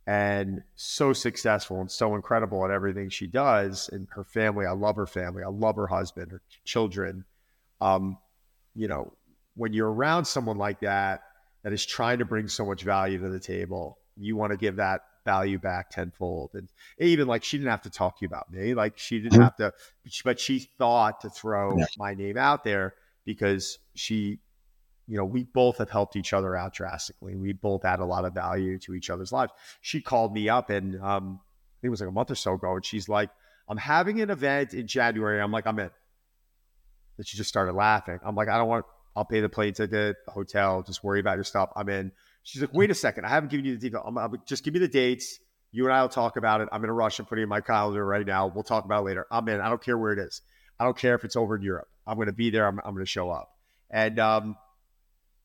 [0.06, 4.96] and so successful and so incredible at everything she does and her family, I love
[4.96, 5.44] her family.
[5.44, 7.26] I love her husband, her children.
[7.80, 8.18] Um,
[8.76, 9.14] you know,
[9.56, 11.24] when you're around someone like that,
[11.64, 14.78] that is trying to bring so much value to the table, you want to give
[14.78, 16.52] that value back tenfold.
[16.54, 19.34] And even like she didn't have to talk to you about me, like she didn't
[19.34, 19.44] mm-hmm.
[19.44, 19.74] have to,
[20.24, 21.86] but she thought to throw yeah.
[21.98, 24.40] my name out there because she,
[25.08, 27.36] you know, we both have helped each other out drastically.
[27.36, 29.52] We both add a lot of value to each other's lives.
[29.82, 32.54] She called me up and um, I think it was like a month or so
[32.54, 33.32] ago, and she's like,
[33.68, 35.90] "I'm having an event in January." I'm like, "I'm in."
[37.18, 38.20] And she just started laughing.
[38.24, 38.86] I'm like, "I don't want.
[39.16, 40.84] I'll pay the plane ticket, the hotel.
[40.84, 41.72] Just worry about your stuff.
[41.76, 42.12] I'm in."
[42.44, 43.26] She's like, wait a second.
[43.26, 44.04] I haven't given you the detail.
[44.06, 45.40] I'm, I'm, just give me the dates.
[45.72, 46.70] You and I will talk about it.
[46.72, 47.20] I'm in a rush.
[47.20, 48.48] I'm putting in my calendar right now.
[48.48, 49.28] We'll talk about it later.
[49.32, 49.62] I'm in.
[49.62, 50.42] I don't care where it is.
[50.80, 51.88] I don't care if it's over in Europe.
[52.08, 52.66] I'm going to be there.
[52.66, 53.52] I'm, I'm going to show up.
[53.92, 54.56] And um,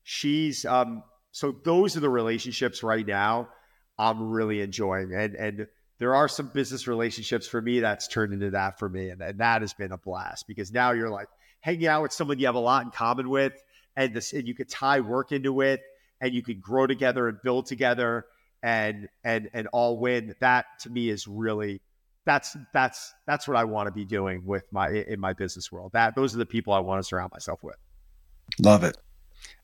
[0.03, 3.49] she's um, so those are the relationships right now
[3.97, 5.13] I'm really enjoying.
[5.13, 5.67] And and
[5.99, 9.09] there are some business relationships for me that's turned into that for me.
[9.09, 11.27] And, and that has been a blast because now you're like
[11.59, 13.53] hanging out with someone you have a lot in common with
[13.95, 15.81] and this and you could tie work into it
[16.21, 18.25] and you could grow together and build together
[18.63, 21.81] and and and all win that to me is really
[22.25, 25.91] that's that's that's what I want to be doing with my in my business world.
[25.93, 27.77] That those are the people I want to surround myself with.
[28.59, 28.97] Love it.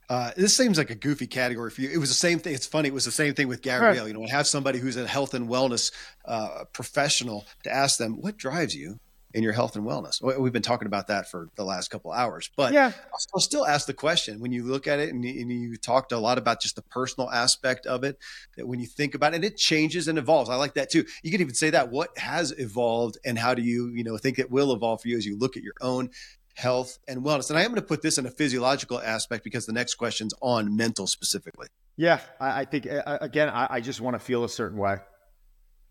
[0.10, 1.90] Uh, this seems like a goofy category for you.
[1.90, 2.54] It was the same thing.
[2.54, 2.90] It's funny.
[2.90, 4.04] It was the same thing with Gabrielle.
[4.04, 4.08] Right.
[4.08, 5.92] You know, have somebody who's a health and wellness
[6.26, 9.00] uh, professional to ask them what drives you
[9.34, 10.22] in your health and wellness.
[10.40, 12.92] We've been talking about that for the last couple hours, but yeah,
[13.34, 16.12] I'll still ask the question when you look at it and you, and you, talked
[16.12, 18.18] a lot about just the personal aspect of it.
[18.56, 20.50] That when you think about it, and it changes and evolves.
[20.50, 21.06] I like that too.
[21.24, 24.40] You could even say that what has evolved and how do you, you know, think
[24.40, 26.10] it will evolve for you as you look at your own
[26.56, 27.50] health and wellness.
[27.50, 30.34] And I am going to put this in a physiological aspect because the next question's
[30.42, 31.68] on mental specifically.
[31.98, 34.98] Yeah, I, I think again, I, I just want to feel a certain way.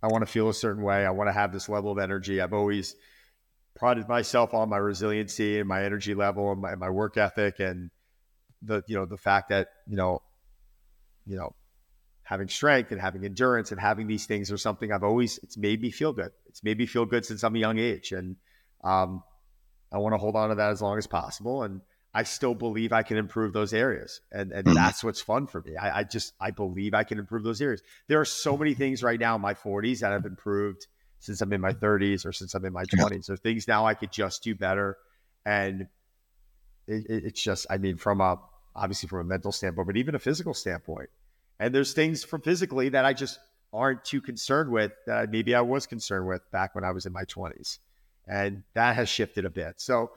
[0.02, 1.06] I want to feel a certain way.
[1.06, 2.40] I want to have this level of energy.
[2.40, 2.96] I've always
[3.74, 7.90] prided myself on my resiliency and my energy level and my, my work ethic and
[8.62, 10.22] the you know the fact that you know
[11.26, 11.54] you know
[12.22, 15.82] having strength and having endurance and having these things are something I've always it's made
[15.82, 16.30] me feel good.
[16.46, 18.36] It's made me feel good since I'm a young age, and
[18.84, 19.22] um,
[19.92, 21.62] I want to hold on to that as long as possible.
[21.62, 21.80] And
[22.14, 24.74] I still believe I can improve those areas, and and mm-hmm.
[24.74, 25.76] that's what's fun for me.
[25.76, 27.82] I, I just I believe I can improve those areas.
[28.08, 30.86] There are so many things right now in my 40s that have improved
[31.22, 31.84] since I'm in my mm-hmm.
[31.84, 33.24] 30s or since I'm in my 20s.
[33.24, 34.98] So things now I could just do better,
[35.46, 35.86] and
[36.88, 38.38] it, it's just I mean from a
[38.74, 41.10] obviously from a mental standpoint, but even a physical standpoint.
[41.60, 43.38] And there's things from physically that I just
[43.72, 47.12] aren't too concerned with that maybe I was concerned with back when I was in
[47.12, 47.78] my 20s,
[48.26, 49.80] and that has shifted a bit.
[49.80, 50.10] So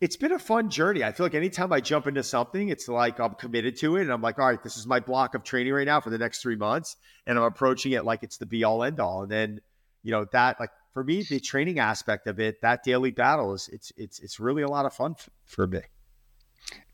[0.00, 1.04] it's been a fun journey.
[1.04, 4.02] I feel like anytime I jump into something, it's like I'm committed to it.
[4.02, 6.18] And I'm like, all right, this is my block of training right now for the
[6.18, 6.96] next three months.
[7.26, 9.22] And I'm approaching it like it's the be all end all.
[9.22, 9.60] And then
[10.06, 13.68] you know that like for me the training aspect of it that daily battle is
[13.72, 15.80] it's it's it's really a lot of fun f- for me.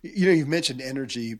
[0.01, 1.37] You know you've mentioned energy.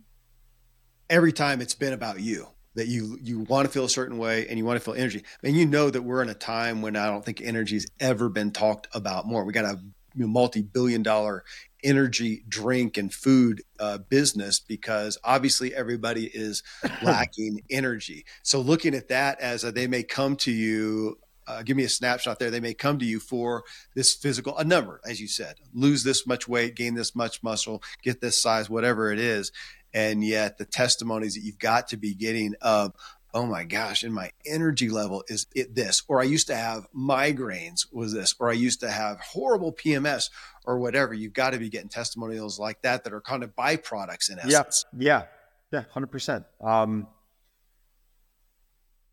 [1.09, 4.47] Every time it's been about you that you you want to feel a certain way
[4.49, 5.25] and you want to feel energy.
[5.43, 8.51] And you know that we're in a time when i don't think energy's ever been
[8.51, 9.45] talked about more.
[9.45, 9.81] We got a
[10.15, 11.45] multi-billion dollar
[11.83, 16.63] energy drink and food uh, business because obviously everybody is
[17.03, 18.27] lacking energy.
[18.43, 21.89] So looking at that as a, they may come to you uh, give me a
[21.89, 22.51] snapshot there.
[22.51, 23.65] They may come to you for
[23.95, 27.83] this physical, a number, as you said, lose this much weight, gain this much muscle,
[28.03, 29.53] get this size, whatever it is.
[29.95, 32.95] And yet the testimonies that you've got to be getting of,
[33.35, 36.87] oh my gosh, and my energy level is it this, or I used to have
[36.97, 40.31] migraines was this, or I used to have horrible PMS
[40.65, 41.15] or whatever.
[41.15, 44.85] You've got to be getting testimonials like that that are kind of byproducts in essence.
[44.99, 45.25] Yeah.
[45.73, 45.81] Yeah.
[45.81, 45.85] Yeah.
[45.95, 46.45] 100%.
[46.61, 47.09] Um,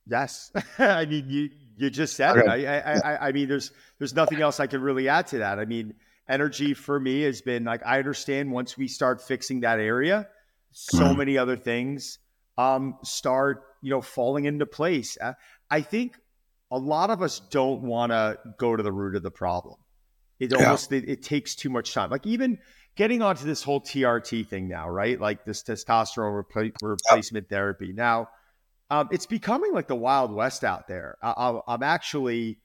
[0.07, 0.51] yes.
[0.77, 1.49] I mean, you,
[1.79, 2.63] you just said okay.
[2.63, 2.67] it.
[2.67, 5.59] I, I, I, I mean, there's there's nothing else I can really add to that.
[5.59, 5.93] I mean,
[6.27, 10.27] energy for me has been like I understand once we start fixing that area,
[10.71, 11.17] so mm.
[11.17, 12.19] many other things
[12.57, 15.17] um, start you know falling into place.
[15.19, 15.33] Uh,
[15.71, 16.17] I think
[16.69, 19.75] a lot of us don't want to go to the root of the problem.
[20.39, 20.99] It almost yeah.
[20.99, 22.09] it, it, takes too much time.
[22.09, 22.59] Like even
[22.95, 25.19] getting onto this whole TRT thing now, right?
[25.19, 27.57] Like this testosterone repl- replacement yeah.
[27.57, 27.93] therapy.
[27.93, 28.29] Now,
[28.89, 31.17] um, it's becoming like the wild west out there.
[31.21, 32.59] I, am actually.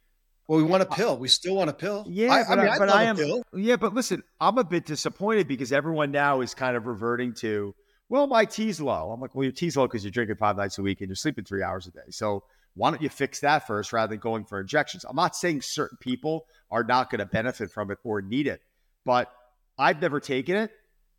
[0.48, 1.16] Well, we want a pill.
[1.16, 2.04] We still want a pill.
[2.06, 3.42] Yeah, I, but I, mean, but I am.
[3.54, 7.74] Yeah, but listen, I'm a bit disappointed because everyone now is kind of reverting to,
[8.10, 9.10] well, my T's low.
[9.10, 11.16] I'm like, well, your T's low because you're drinking five nights a week and you're
[11.16, 12.10] sleeping three hours a day.
[12.10, 12.44] So
[12.74, 15.04] why don't you fix that first rather than going for injections?
[15.08, 18.60] I'm not saying certain people are not going to benefit from it or need it,
[19.04, 19.32] but
[19.78, 20.70] I've never taken it.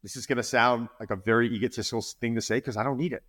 [0.04, 2.98] This is going to sound like a very egotistical thing to say because I don't
[2.98, 3.24] need it.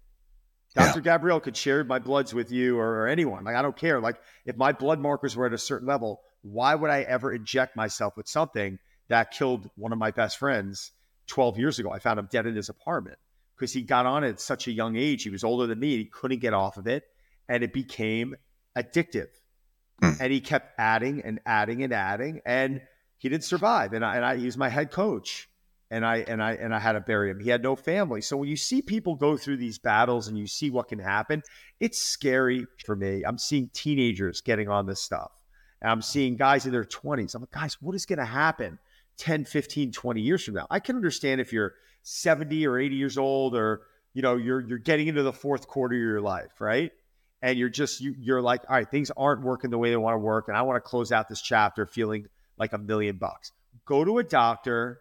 [0.77, 0.99] Dr.
[0.99, 1.03] Yeah.
[1.03, 3.45] Gabrielle could share my bloods with you or, or anyone.
[3.45, 4.01] Like, I don't care.
[4.01, 7.77] Like, if my blood markers were at a certain level, why would I ever inject
[7.77, 10.93] myself with something that killed one of my best friends
[11.29, 11.91] 12 years ago?
[11.91, 13.19] I found him dead in his apartment
[13.57, 15.23] because he got on it at such a young age.
[15.23, 15.97] He was older than me.
[15.97, 17.05] He couldn't get off of it
[17.49, 18.37] and it became
[18.77, 19.29] addictive.
[20.03, 20.13] Hmm.
[20.21, 22.83] And he kept adding and adding and adding, and
[23.19, 23.93] he didn't survive.
[23.95, 25.49] And I, and I, he was my head coach,
[25.91, 27.41] and I and I and I had to bury him.
[27.41, 28.21] He had no family.
[28.21, 31.43] So when you see people go through these battles and you see what can happen,
[31.81, 33.23] it's scary for me.
[33.25, 35.33] I'm seeing teenagers getting on this stuff.
[35.81, 37.35] And I'm seeing guys in their 20s.
[37.35, 38.79] I'm like, guys, what is going to happen
[39.19, 40.67] 10, 15, 20 years from now?
[40.71, 43.83] I can understand if you're 70 or 80 years old or
[44.15, 46.93] you know you're you're getting into the fourth quarter of your life, right?
[47.43, 50.15] and you're just you, you're like all right things aren't working the way they want
[50.15, 52.27] to work and i want to close out this chapter feeling
[52.59, 53.53] like a million bucks
[53.85, 54.99] go to a doctor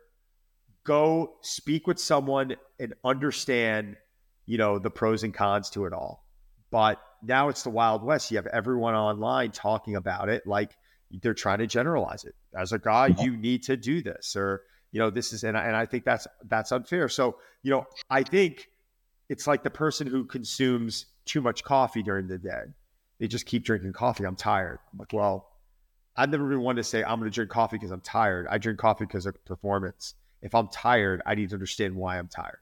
[0.86, 3.98] go speak with someone and understand
[4.46, 6.26] you know the pros and cons to it all
[6.72, 10.78] but now it's the wild west you have everyone online talking about it like
[11.22, 14.62] they're trying to generalize it as a guy you need to do this or
[14.92, 17.86] you know this is and I, and I think that's that's unfair so you know
[18.10, 18.70] i think
[19.30, 22.64] it's like the person who consumes too much coffee during the day.
[23.20, 24.26] They just keep drinking coffee.
[24.26, 24.80] I'm tired.
[24.92, 25.50] I'm like, well,
[26.16, 28.48] I've never been one to say I'm going to drink coffee because I'm tired.
[28.50, 30.16] I drink coffee because of performance.
[30.46, 32.60] If I'm tired, I need to understand why I'm tired.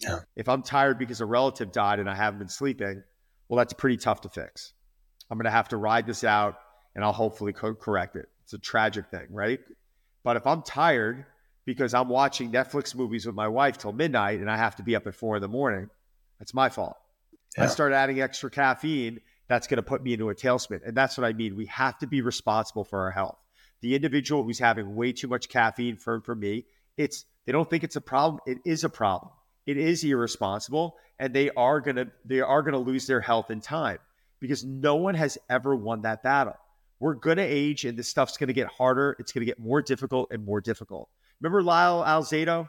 [0.00, 0.20] Yeah.
[0.36, 3.02] If I'm tired because a relative died and I haven't been sleeping,
[3.46, 4.72] well, that's pretty tough to fix.
[5.30, 6.56] I'm going to have to ride this out
[6.94, 8.24] and I'll hopefully co- correct it.
[8.44, 9.60] It's a tragic thing, right?
[10.24, 11.26] But if I'm tired
[11.66, 14.96] because I'm watching Netflix movies with my wife till midnight and I have to be
[14.96, 15.90] up at four in the morning,
[16.38, 16.96] that's my fault.
[17.58, 17.64] Yeah.
[17.64, 20.80] I start adding extra caffeine, that's going to put me into a tailspin.
[20.86, 21.54] And that's what I mean.
[21.54, 23.36] We have to be responsible for our health.
[23.82, 26.64] The individual who's having way too much caffeine for, for me,
[27.00, 28.40] it's they don't think it's a problem.
[28.46, 29.32] It is a problem.
[29.66, 33.98] It is irresponsible, and they are gonna they are gonna lose their health in time
[34.38, 36.56] because no one has ever won that battle.
[36.98, 39.16] We're gonna age, and this stuff's gonna get harder.
[39.18, 41.08] It's gonna get more difficult and more difficult.
[41.40, 42.68] Remember Lyle Alzado?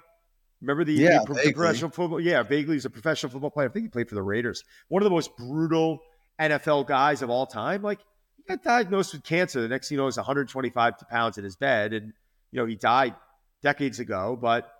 [0.62, 2.20] Remember the, yeah, the, professional football?
[2.20, 3.68] Yeah, vaguely he's a professional football player.
[3.68, 4.64] I think he played for the Raiders.
[4.90, 6.00] One of the most brutal
[6.40, 7.82] NFL guys of all time.
[7.82, 8.00] Like
[8.38, 9.60] he got diagnosed with cancer.
[9.60, 12.14] The next thing you know, he's 125 pounds in his bed, and
[12.52, 13.16] you know he died
[13.62, 14.38] decades ago.
[14.40, 14.72] But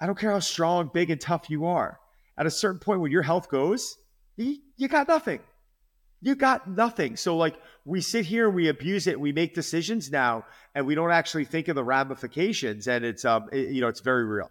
[0.00, 2.00] I don't care how strong, big, and tough you are.
[2.38, 3.96] At a certain point, when your health goes,
[4.36, 5.40] you, got nothing.
[6.22, 7.16] You got nothing.
[7.16, 9.20] So like we sit here and we abuse it.
[9.20, 12.88] We make decisions now, and we don't actually think of the ramifications.
[12.88, 14.50] And it's um, it, you know, it's very real.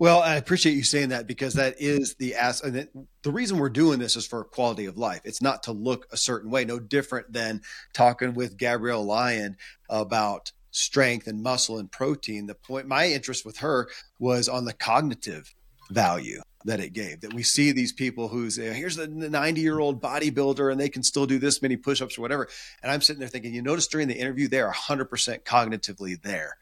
[0.00, 2.62] Well, I appreciate you saying that because that is the ass.
[2.62, 2.88] And
[3.22, 5.20] the reason we're doing this is for quality of life.
[5.24, 6.64] It's not to look a certain way.
[6.64, 7.62] No different than
[7.92, 9.56] talking with Gabrielle Lyon
[9.90, 12.46] about strength and muscle and protein.
[12.46, 15.54] The point, my interest with her was on the cognitive
[15.90, 17.20] value that it gave.
[17.20, 21.02] That we see these people who's here's the 90 year old bodybuilder and they can
[21.02, 22.48] still do this many push ups or whatever.
[22.82, 26.56] And I'm sitting there thinking, you notice during the interview, they are 100% cognitively there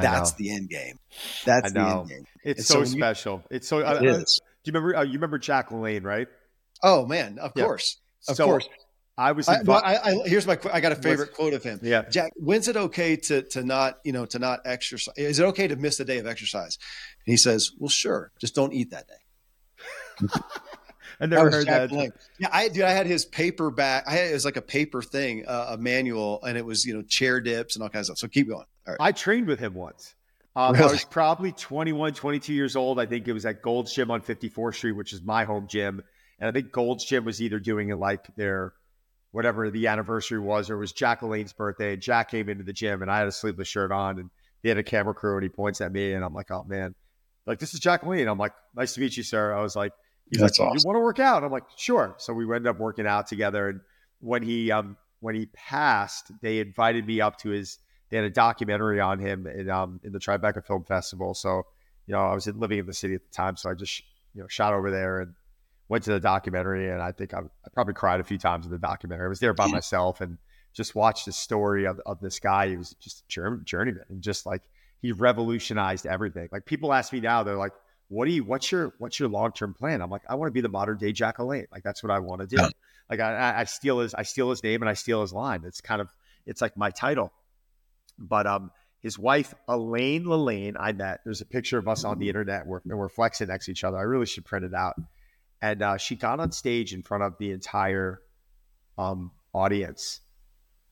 [0.00, 0.98] that's the end game.
[1.44, 2.24] That's the end game.
[2.44, 3.42] It's and so, so special.
[3.50, 3.78] You, it's so.
[3.78, 4.40] It uh, is.
[4.64, 4.96] do you remember?
[4.96, 6.28] Uh, you remember Jack LaLanne, right?
[6.82, 7.64] Oh man, of yeah.
[7.64, 7.98] course,
[8.28, 8.68] of so, course.
[9.18, 9.48] I was.
[9.48, 10.58] I, well, I, I, here's my.
[10.72, 11.80] I got a favorite quote of him.
[11.82, 12.32] Yeah, Jack.
[12.36, 15.14] When's it okay to to not you know to not exercise?
[15.16, 16.78] Is it okay to miss a day of exercise?
[17.26, 18.32] And he says, "Well, sure.
[18.38, 20.28] Just don't eat that day."
[21.20, 22.12] I never heard Jack that.
[22.38, 24.04] Yeah, I dude, I had his paperback.
[24.08, 26.94] I had it was like a paper thing, uh, a manual, and it was you
[26.94, 28.30] know chair dips and all kinds of stuff.
[28.30, 28.66] So keep going.
[28.98, 30.14] I trained with him once.
[30.56, 30.88] Um, really?
[30.88, 32.98] I was probably 21, 22 years old.
[32.98, 36.02] I think it was at Gold's Gym on 54th Street, which is my home gym.
[36.38, 38.74] And I think Gold's Gym was either doing it like their
[39.32, 41.94] whatever the anniversary was, or it was Jack LaLanne's birthday.
[41.94, 44.30] And Jack came into the gym and I had a sleeveless shirt on and
[44.62, 46.94] he had a camera crew and he points at me and I'm like, oh man,
[47.46, 48.30] like this is Jack LaLanne.
[48.30, 49.52] I'm like, nice to meet you, sir.
[49.52, 49.92] I was like,
[50.30, 50.78] he's That's like, awesome.
[50.78, 51.44] you want to work out?
[51.44, 52.14] I'm like, sure.
[52.18, 53.68] So we ended up working out together.
[53.68, 53.80] And
[54.20, 57.78] when he um when he passed, they invited me up to his
[58.12, 61.32] they had a documentary on him in um, in the Tribeca Film Festival.
[61.32, 61.62] So
[62.06, 64.02] you know, I was living in the city at the time, so I just
[64.34, 65.34] you know shot over there and
[65.92, 66.90] went to the documentary.
[66.90, 69.26] And I think I, I probably cried a few times in the documentary.
[69.26, 70.38] I was there by myself and
[70.72, 72.70] just watched the story of, of this guy.
[72.70, 74.62] He was just a journeyman and just like
[75.02, 76.48] he revolutionized everything.
[76.50, 77.74] Like people ask me now, they're like,
[78.08, 78.42] "What do you?
[78.42, 80.96] What's your what's your long term plan?" I'm like, "I want to be the modern
[80.96, 81.66] day Jack LaLanne.
[81.70, 82.56] Like that's what I want to do.
[82.58, 82.68] Yeah.
[83.10, 85.62] Like I, I steal his I steal his name and I steal his line.
[85.66, 86.08] It's kind of
[86.46, 87.34] it's like my title."
[88.18, 88.70] But um,
[89.02, 91.20] his wife Elaine LaLanne, I met.
[91.26, 92.66] There's a picture of us on the internet.
[92.66, 93.98] We're, and we're flexing next to each other.
[93.98, 94.94] I really should print it out.
[95.62, 98.20] And uh, she got on stage in front of the entire
[98.98, 100.20] um, audience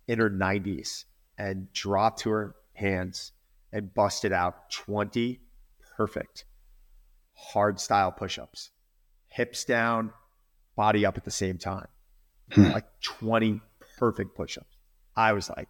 [0.06, 1.04] in her 90s
[1.36, 3.32] and dropped to her hands
[3.72, 5.40] and busted out 20
[5.96, 6.44] perfect
[7.34, 8.70] hard style push-ups,
[9.28, 10.12] hips down,
[10.76, 11.88] body up at the same time,
[12.52, 12.70] hmm.
[12.70, 13.60] like 20
[13.98, 14.76] perfect push-ups.
[15.16, 15.68] I was like,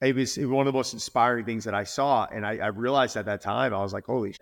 [0.00, 2.26] it was, it was one of the most inspiring things that I saw.
[2.26, 4.35] And I, I, realized at that time, I was like, holy,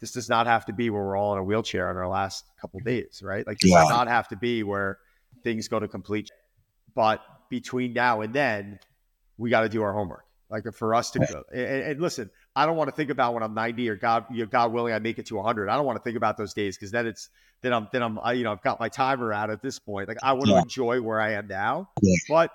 [0.00, 2.44] this does not have to be where we're all in a wheelchair in our last
[2.60, 3.46] couple days, right?
[3.46, 3.80] Like, this yeah.
[3.80, 4.98] does not have to be where
[5.42, 6.30] things go to complete.
[6.94, 8.78] But between now and then,
[9.36, 10.24] we got to do our homework.
[10.50, 13.42] Like for us to go and, and, listen, I don't want to think about when
[13.42, 15.68] I'm 90 or God, you know, God willing, I make it to 100.
[15.68, 17.28] I don't want to think about those days because then it's
[17.60, 20.08] then I'm then I'm I, you know I've got my timer out at this point.
[20.08, 20.54] Like I want yeah.
[20.54, 22.14] to enjoy where I am now, yeah.
[22.30, 22.50] but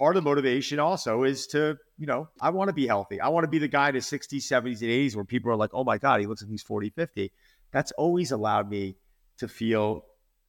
[0.00, 3.20] part of the motivation also is to, you know, I want to be healthy.
[3.20, 5.56] I want to be the guy in his 60s, 70s, and 80s where people are
[5.56, 7.30] like, oh my God, he looks like he's 40, 50.
[7.72, 8.96] That's always allowed me
[9.36, 10.06] to feel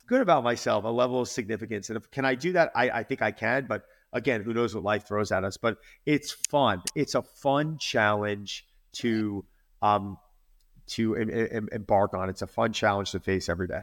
[0.07, 1.89] good about myself, a level of significance.
[1.89, 2.71] And if can I do that?
[2.73, 3.83] I, I think I can, but
[4.13, 5.57] again, who knows what life throws at us.
[5.57, 6.83] But it's fun.
[6.95, 9.43] It's a fun challenge to
[9.81, 10.17] um
[10.87, 12.29] to em- em- embark on.
[12.29, 13.81] It's a fun challenge to face every day.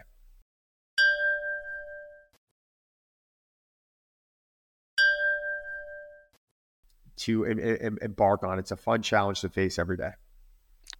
[7.29, 8.59] To em- em- embark on.
[8.59, 10.13] It's a fun challenge to face every day.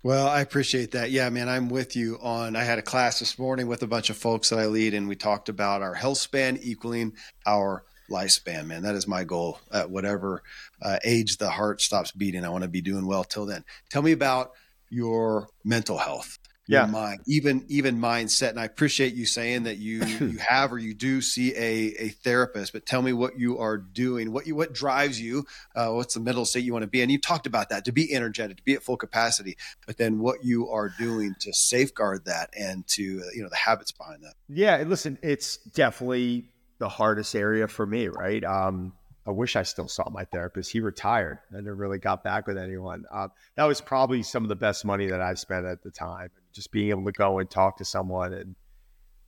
[0.03, 1.11] Well, I appreciate that.
[1.11, 2.55] Yeah, man, I'm with you on.
[2.55, 5.09] I had a class this morning with a bunch of folks that I lead, and
[5.09, 7.15] we talked about our health span equaling
[7.47, 8.67] our lifespan.
[8.67, 9.59] Man, that is my goal.
[9.73, 10.43] At whatever
[10.81, 13.65] uh, age the heart stops beating, I want to be doing well till then.
[13.91, 14.53] Tell me about
[14.91, 16.39] your mental health
[16.69, 16.87] yeah.
[16.87, 18.51] mind, even even mindset.
[18.51, 22.09] And I appreciate you saying that you you have or you do see a a
[22.11, 22.73] therapist.
[22.73, 26.21] But tell me what you are doing, what you what drives you, uh, what's the
[26.21, 27.03] mental state you want to be.
[27.03, 29.57] And you talked about that to be energetic, to be at full capacity.
[29.87, 33.91] But then what you are doing to safeguard that and to you know the habits
[33.91, 34.35] behind that.
[34.49, 38.45] Yeah, listen, it's definitely the hardest area for me, right?
[38.45, 38.93] Um,
[39.29, 40.73] I wish I still saw my therapist.
[40.73, 41.39] He retired.
[41.53, 43.05] I never really got back with anyone.
[43.13, 46.31] Uh, that was probably some of the best money that I spent at the time.
[46.59, 48.57] Just being able to go and talk to someone and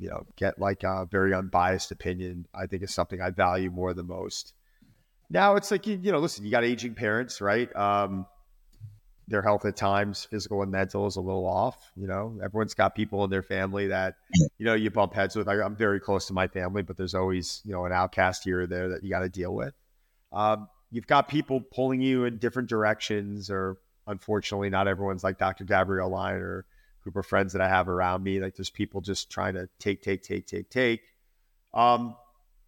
[0.01, 3.95] you know get like a very unbiased opinion, I think is something I value more
[3.95, 4.53] than most.
[5.31, 7.75] Now it's like you, you know, listen, you got aging parents, right?
[7.77, 8.27] Um,
[9.29, 11.93] their health at times, physical and mental, is a little off.
[11.95, 14.17] You know, everyone's got people in their family that
[14.59, 15.47] you know you bump heads with.
[15.47, 18.63] I, I'm very close to my family, but there's always you know an outcast here
[18.63, 19.73] or there that you got to deal with.
[20.33, 23.79] Um, you've got people pulling you in different directions, or
[24.09, 25.63] unfortunately, not everyone's like Dr.
[25.63, 26.67] Gabrielle Lyon or
[27.03, 28.41] group of friends that I have around me.
[28.41, 31.03] Like there's people just trying to take, take, take, take, take.
[31.73, 32.17] Um,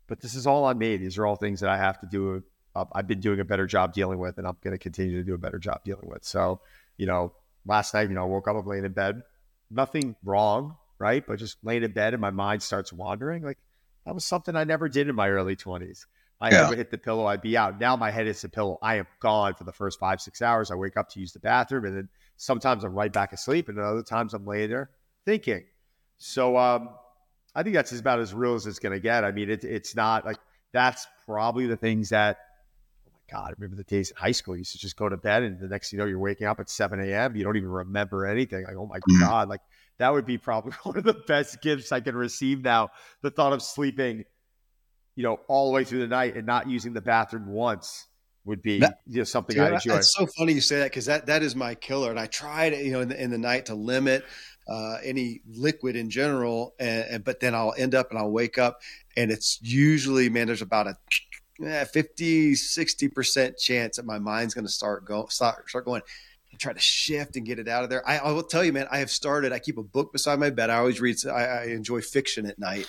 [0.07, 0.97] but this is all on me.
[0.97, 2.43] These are all things that I have to do.
[2.74, 5.24] Uh, I've been doing a better job dealing with, and I'm going to continue to
[5.24, 6.24] do a better job dealing with.
[6.24, 6.61] So,
[6.97, 7.33] you know,
[7.66, 9.22] last night, you know, I woke up, laying in bed,
[9.70, 11.24] nothing wrong, right?
[11.26, 13.43] But just laying in bed and my mind starts wandering.
[13.43, 13.59] Like
[14.07, 16.07] that was something I never did in my early 20s.
[16.43, 16.62] I yeah.
[16.62, 17.78] never hit the pillow, I'd be out.
[17.78, 18.76] Now my head hits the pillow.
[18.82, 20.72] I am gone for the first five, six hours.
[20.72, 23.78] I wake up to use the bathroom, and then sometimes I'm right back asleep, and
[23.78, 24.90] other times I'm laying there
[25.24, 25.62] thinking.
[26.18, 26.88] So um,
[27.55, 29.22] I think that's about as real as it's going to get.
[29.22, 30.38] I mean, it, it's not like
[30.72, 32.38] that's probably the things that,
[33.07, 34.57] oh my God, I remember the days in high school.
[34.57, 36.59] You used to just go to bed, and the next you know, you're waking up
[36.59, 37.36] at 7 a.m.
[37.36, 38.64] You don't even remember anything.
[38.64, 39.20] Like, oh my mm-hmm.
[39.20, 39.61] God, like
[39.99, 42.88] that would be probably one of the best gifts I can receive now.
[43.20, 44.24] The thought of sleeping
[45.15, 48.07] you know, all the way through the night and not using the bathroom once
[48.45, 49.97] would be that, you know, something dude, I enjoy.
[49.97, 52.75] It's so funny you say that because that that is my killer, and I tried
[52.75, 54.25] you know in the, in the night to limit
[54.69, 58.59] uh, any liquid in general, and, and, but then I'll end up and I'll wake
[58.59, 58.81] up,
[59.17, 60.97] and it's usually man, there's about a
[61.65, 66.03] eh, 50 60 percent chance that my mind's going to start go start start going.
[66.53, 68.07] I try to shift and get it out of there.
[68.07, 69.53] I, I, will tell you, man, I have started.
[69.53, 70.69] I keep a book beside my bed.
[70.69, 71.17] I always read.
[71.27, 72.87] I, I enjoy fiction at night,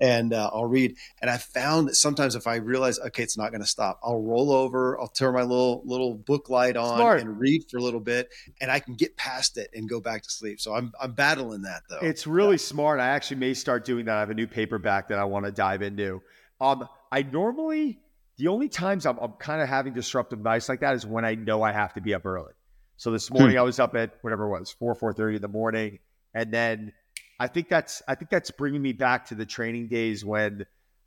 [0.00, 0.96] and uh, I'll read.
[1.20, 4.20] And I found that sometimes if I realize, okay, it's not going to stop, I'll
[4.20, 7.20] roll over, I'll turn my little little book light on Smart.
[7.20, 8.28] and read for a little bit,
[8.60, 10.60] and I can get past it and go back to sleep.
[10.60, 12.00] So I'm I'm battling that though.
[12.00, 12.56] It's really yeah.
[12.58, 13.00] smart.
[13.00, 14.16] I actually may start doing that.
[14.16, 16.22] I have a new paperback that I want to dive into.
[16.60, 18.00] Um, I normally
[18.38, 21.34] The only times I'm, I'm kind of having disruptive nights like that is when I
[21.34, 22.52] know I have to be up early.
[22.98, 23.60] So this morning hmm.
[23.60, 25.98] I was up at whatever it was, four four thirty in the morning,
[26.34, 26.92] and then
[27.38, 30.66] I think that's I think that's bringing me back to the training days when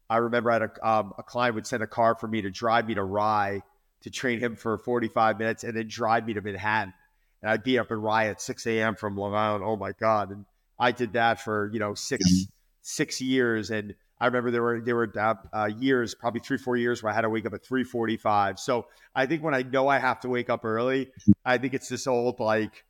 [0.09, 2.49] I remember I had a, um, a client would send a car for me to
[2.49, 3.61] drive me to Rye
[4.01, 6.93] to train him for 45 minutes and then drive me to Manhattan.
[7.41, 8.95] And I'd be up in Rye at 6 a.m.
[8.95, 9.63] from Long Island.
[9.63, 10.31] Oh my God.
[10.31, 10.45] And
[10.79, 12.49] I did that for, you know, 6 mm-hmm.
[12.81, 13.69] six years.
[13.69, 17.11] And I remember there were, there were uh, uh, years, probably three, four years where
[17.11, 18.59] I had to wake up at 345.
[18.59, 21.09] So I think when I know I have to wake up early,
[21.45, 22.83] I think it's this old like,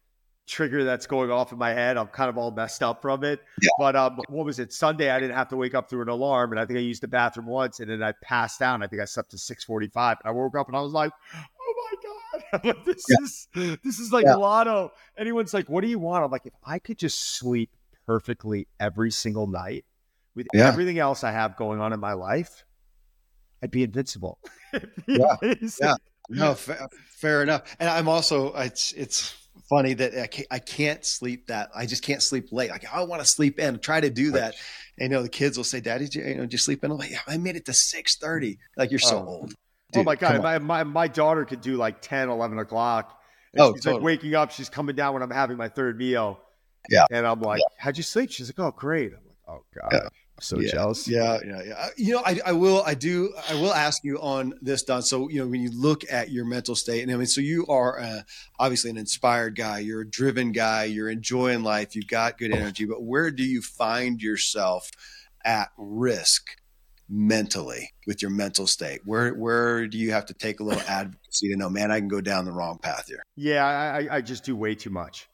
[0.50, 1.96] trigger that's going off in my head.
[1.96, 3.42] I'm kind of all messed up from it.
[3.62, 3.70] Yeah.
[3.78, 4.74] But um, what was it?
[4.74, 7.04] Sunday, I didn't have to wake up through an alarm, and I think I used
[7.04, 8.84] the bathroom once, and then I passed down.
[8.84, 11.90] I think I slept to 6:45, and I woke up and I was like, "Oh
[11.92, 13.24] my god, this yeah.
[13.24, 13.48] is
[13.84, 14.36] this is like yeah.
[14.36, 17.70] lotto." Anyone's like, "What do you want?" I'm like, if I could just sleep
[18.06, 19.86] perfectly every single night
[20.36, 22.66] with everything else I have going on in my life,
[23.62, 24.40] I'd be invincible.
[25.08, 25.36] yeah.
[25.80, 25.96] yeah.
[26.30, 27.76] No, fa- fair enough.
[27.80, 29.36] And I'm also it's it's
[29.70, 32.70] funny that I can't, I can't sleep that I just can't sleep late.
[32.72, 34.56] Like I want to sleep in, try to do that.
[34.98, 36.92] And you know, the kids will say, "Daddy, did you, know, did you sleep in?"
[36.92, 38.58] I'm like, "Yeah, I made it to six thirty.
[38.76, 39.28] Like you're so oh.
[39.28, 39.54] old."
[39.92, 43.20] Dude, oh my god, my, my my daughter could do like 10, 11 o'clock.
[43.54, 44.02] And oh, she's totally.
[44.02, 44.52] like waking up.
[44.52, 46.40] She's coming down when I'm having my third meal.
[46.90, 47.76] Yeah, and I'm like, yeah.
[47.78, 50.10] "How'd you sleep?" She's like, "Oh, great." I'm like, "Oh god." Yeah
[50.42, 51.08] so yeah, jealous.
[51.08, 51.74] Yeah, yeah, yeah.
[51.74, 55.02] Uh, you know, I, I will, I do, I will ask you on this, Don.
[55.02, 57.66] So, you know, when you look at your mental state, and I mean, so you
[57.68, 58.22] are uh,
[58.60, 62.86] obviously an inspired guy, you're a driven guy, you're enjoying life, you've got good energy,
[62.86, 64.92] but where do you find yourself
[65.46, 66.56] at risk
[67.08, 69.02] mentally with your mental state?
[69.06, 72.08] Where, where do you have to take a little advocacy to know, man, I can
[72.08, 73.24] go down the wrong path here?
[73.36, 75.28] Yeah, I, I just do way too much.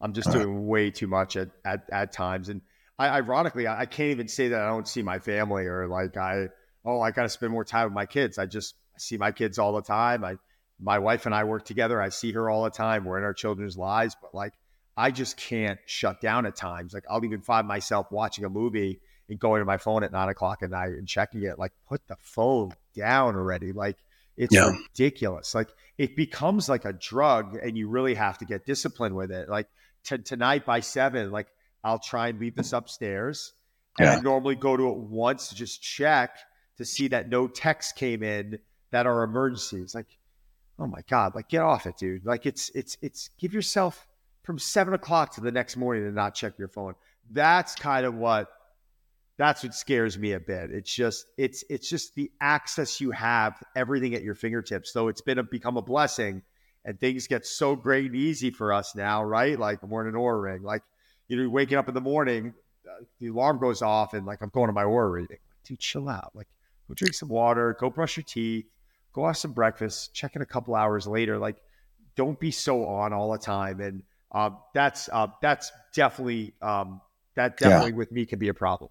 [0.00, 0.64] I'm just All doing right.
[0.64, 2.48] way too much at, at, at times.
[2.50, 2.60] And,
[2.98, 6.16] I, ironically, I, I can't even say that I don't see my family or like
[6.16, 6.48] I,
[6.84, 8.38] oh, I got to spend more time with my kids.
[8.38, 10.24] I just I see my kids all the time.
[10.24, 10.36] I,
[10.80, 12.00] my wife and I work together.
[12.00, 13.04] I see her all the time.
[13.04, 14.52] We're in our children's lives, but like
[14.96, 16.94] I just can't shut down at times.
[16.94, 20.28] Like I'll even find myself watching a movie and going to my phone at nine
[20.28, 21.58] o'clock at night and checking it.
[21.58, 23.72] Like put the phone down already.
[23.72, 23.96] Like
[24.36, 24.70] it's yeah.
[24.70, 25.54] ridiculous.
[25.54, 25.68] Like
[25.98, 29.48] it becomes like a drug, and you really have to get disciplined with it.
[29.48, 29.68] Like
[30.04, 31.48] t- tonight by seven, like
[31.84, 33.52] I'll try and leave this upstairs.
[33.98, 34.16] And yeah.
[34.16, 36.38] I normally go to it once to just check
[36.78, 38.58] to see that no texts came in
[38.90, 39.94] that are emergencies.
[39.94, 40.18] Like,
[40.78, 42.24] oh my God, like get off it, dude.
[42.24, 44.08] Like it's it's it's give yourself
[44.42, 46.94] from seven o'clock to the next morning to not check your phone.
[47.30, 48.48] That's kind of what
[49.36, 50.70] that's what scares me a bit.
[50.70, 54.92] It's just it's it's just the access you have, everything at your fingertips.
[54.92, 56.42] So it's been a, become a blessing,
[56.84, 59.58] and things get so great and easy for us now, right?
[59.58, 60.82] Like I'm wearing an Oura ring, like
[61.28, 62.54] you know, waking up in the morning,
[62.88, 65.38] uh, the alarm goes off, and like I'm going to my Oura reading.
[65.64, 66.32] Dude, chill out.
[66.34, 66.48] Like,
[66.88, 68.66] go drink some water, go brush your teeth,
[69.12, 71.38] go have some breakfast, check in a couple hours later.
[71.38, 71.56] Like,
[72.16, 73.80] don't be so on all the time.
[73.80, 74.02] And
[74.32, 77.00] um, that's uh, that's definitely um,
[77.36, 77.96] that definitely yeah.
[77.96, 78.90] with me can be a problem.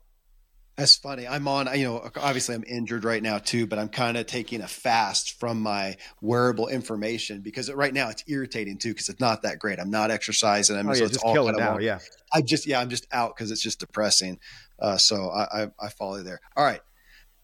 [0.75, 1.27] That's funny.
[1.27, 4.61] I'm on, you know, obviously I'm injured right now too, but I'm kind of taking
[4.61, 9.43] a fast from my wearable information because right now it's irritating too because it's not
[9.43, 9.79] that great.
[9.79, 10.75] I'm not exercising.
[10.75, 11.77] I'm oh, so yeah, just kill it now.
[11.77, 11.99] Yeah.
[12.33, 14.39] I just, yeah, I'm just out because it's just depressing.
[14.79, 16.39] Uh, so I, I, I, follow there.
[16.57, 16.81] All right.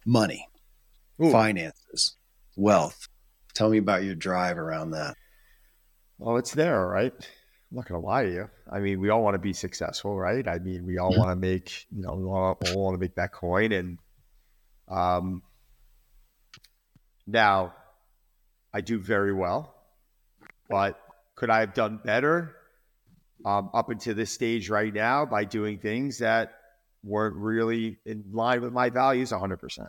[0.07, 0.47] Money,
[1.23, 1.32] Ooh.
[1.32, 2.15] finances,
[2.55, 3.07] wealth.
[3.53, 5.15] Tell me about your drive around that.
[6.17, 7.13] Well, it's there, right?
[7.72, 8.49] I'm not going to lie to you.
[8.72, 10.47] I mean, we all want to be successful, right?
[10.47, 13.15] I mean, we all want to make, you know, we all, all want to make
[13.15, 13.72] that coin.
[13.72, 13.99] And
[14.88, 15.43] um,
[17.28, 17.76] now
[18.74, 19.76] I do very well,
[20.67, 20.99] but
[21.36, 22.55] could I have done better
[23.45, 26.53] um, up until this stage right now by doing things that
[27.03, 29.88] weren't really in line with my values 100%?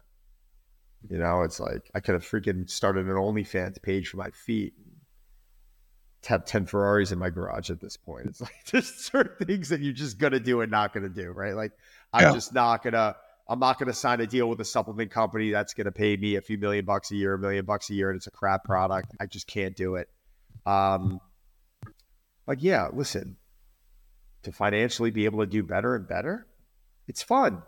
[1.08, 4.74] You know, it's like I could have freaking started an OnlyFans page for my feet
[6.26, 8.26] have 10 Ferraris in my garage at this point.
[8.26, 11.54] It's like there's certain things that you're just gonna do and not gonna do, right?
[11.54, 11.72] Like
[12.12, 12.32] I'm yeah.
[12.32, 13.16] just not gonna
[13.48, 16.40] I'm not gonna sign a deal with a supplement company that's gonna pay me a
[16.40, 19.14] few million bucks a year, a million bucks a year, and it's a crap product.
[19.20, 20.08] I just can't do it.
[20.66, 21.20] Um
[22.46, 23.36] but yeah, listen,
[24.42, 26.46] to financially be able to do better and better,
[27.06, 27.62] it's fun.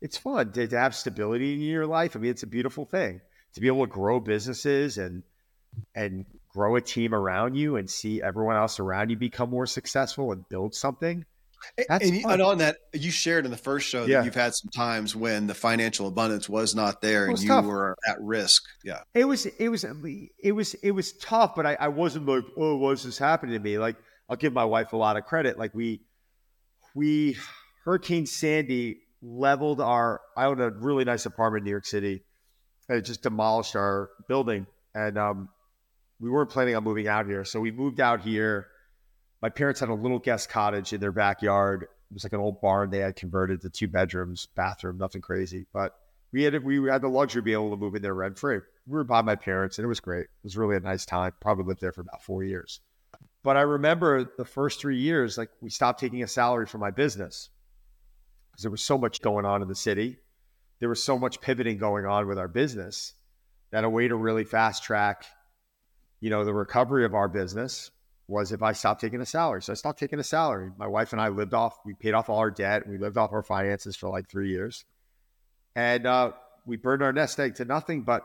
[0.00, 2.16] It's fun to, to have stability in your life.
[2.16, 3.20] I mean, it's a beautiful thing
[3.54, 5.22] to be able to grow businesses and
[5.94, 10.32] and grow a team around you and see everyone else around you become more successful
[10.32, 11.24] and build something.
[11.88, 14.18] That's and, and, on that, you shared in the first show yeah.
[14.18, 17.68] that you've had some times when the financial abundance was not there was and you
[17.68, 18.64] were at risk.
[18.82, 19.84] Yeah, it was, it was,
[20.42, 23.60] it was, it was tough, but I, I wasn't like, oh, what's this happening to
[23.60, 23.78] me?
[23.78, 23.96] Like,
[24.28, 25.56] I'll give my wife a lot of credit.
[25.56, 26.00] Like, we,
[26.96, 27.36] we,
[27.84, 30.20] Hurricane Sandy leveled our.
[30.36, 32.24] I own a really nice apartment in New York City
[32.88, 34.66] and it just demolished our building.
[34.94, 35.48] And um,
[36.22, 38.68] we weren't planning on moving out here, so we moved out here.
[39.42, 41.82] My parents had a little guest cottage in their backyard.
[41.82, 45.66] It was like an old barn they had converted to two bedrooms, bathroom, nothing crazy.
[45.72, 45.96] But
[46.32, 48.60] we had we had the luxury of being able to move in there rent free.
[48.86, 50.22] We were by my parents, and it was great.
[50.22, 51.32] It was really a nice time.
[51.40, 52.80] Probably lived there for about four years.
[53.42, 56.92] But I remember the first three years, like we stopped taking a salary for my
[56.92, 57.50] business
[58.52, 60.18] because there was so much going on in the city.
[60.78, 63.14] There was so much pivoting going on with our business
[63.72, 65.24] that a way to really fast track,
[66.22, 67.90] you know, the recovery of our business
[68.28, 69.60] was if I stopped taking a salary.
[69.60, 70.70] So I stopped taking a salary.
[70.78, 72.86] My wife and I lived off, we paid off all our debt.
[72.88, 74.84] We lived off our finances for like three years.
[75.74, 76.30] And uh,
[76.64, 78.22] we burned our nest egg to nothing, but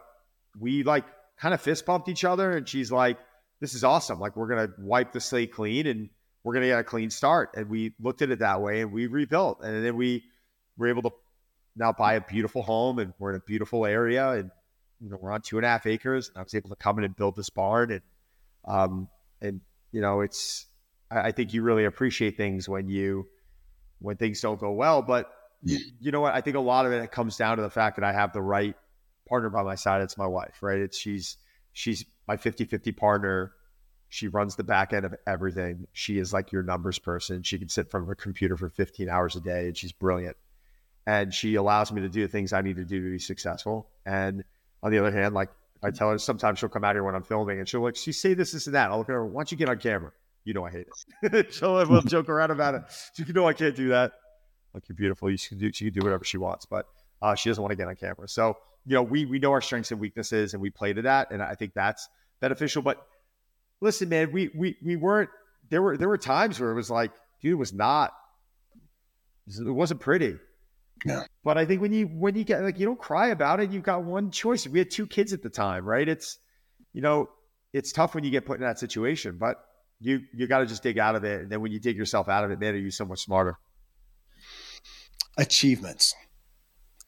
[0.60, 1.06] we like
[1.40, 2.56] kind of fist bumped each other.
[2.56, 3.18] And she's like,
[3.62, 4.20] this is awesome.
[4.20, 6.08] Like we're going to wipe the slate clean and
[6.44, 7.50] we're going to get a clean start.
[7.58, 9.64] And we looked at it that way and we rebuilt.
[9.64, 10.24] And then we
[10.78, 11.12] were able to
[11.76, 14.30] now buy a beautiful home and we're in a beautiful area.
[14.34, 14.52] And,
[15.02, 16.30] you know, we're on two and a half acres.
[16.30, 17.92] And I was able to come in and build this barn.
[17.92, 18.02] And,
[18.66, 19.10] um,
[19.42, 20.68] and, you know, it's,
[21.12, 23.28] I, I think you really appreciate things when you,
[24.00, 25.02] when things don't go well.
[25.02, 25.32] But
[25.64, 26.34] you, you know what?
[26.34, 28.42] I think a lot of it comes down to the fact that I have the
[28.42, 28.76] right
[29.28, 30.02] partner by my side.
[30.02, 30.80] It's my wife, right?
[30.80, 31.38] It's she's,
[31.74, 33.54] she's my 50 50 partner.
[34.10, 35.86] She runs the back end of everything.
[35.92, 37.44] She is like your numbers person.
[37.44, 39.92] She can sit in front of a computer for 15 hours a day and she's
[39.92, 40.38] brilliant.
[41.06, 43.90] And she allows me to do the things I need to do to be successful.
[44.06, 44.44] And
[44.84, 45.50] on the other hand, like
[45.84, 48.12] I tell her, sometimes she'll come out here when I'm filming and she'll like, she
[48.12, 48.92] say this, this, and that.
[48.92, 50.12] I'll look at her, why don't you get on camera?
[50.44, 50.88] You know I hate
[51.24, 51.54] it.
[51.54, 52.84] she'll we'll joke around about it.
[53.16, 54.14] She, you know I can't do that.
[54.74, 55.30] Like you're beautiful.
[55.30, 56.88] You can do she can do whatever she wants, but
[57.22, 58.28] uh, she doesn't want to get on camera.
[58.28, 61.32] So you know, we we know our strengths and weaknesses, and we play to that,
[61.32, 62.08] and I think that's
[62.40, 62.82] beneficial.
[62.82, 63.06] But
[63.82, 65.30] listen, man, we we we weren't
[65.70, 67.12] there were there were times where it was like,
[67.42, 68.14] dude, it was not
[69.48, 70.38] it wasn't pretty.
[71.06, 71.24] Yeah.
[71.44, 73.84] But I think when you when you get like you don't cry about it, you've
[73.84, 74.68] got one choice.
[74.68, 76.08] We had two kids at the time, right?
[76.08, 76.40] It's
[76.94, 77.30] you know,
[77.74, 79.58] it's tough when you get put in that situation, but
[80.00, 81.42] you you got to just dig out of it.
[81.42, 83.58] And then when you dig yourself out of it, man, are you so much smarter?
[85.38, 86.16] Achievements.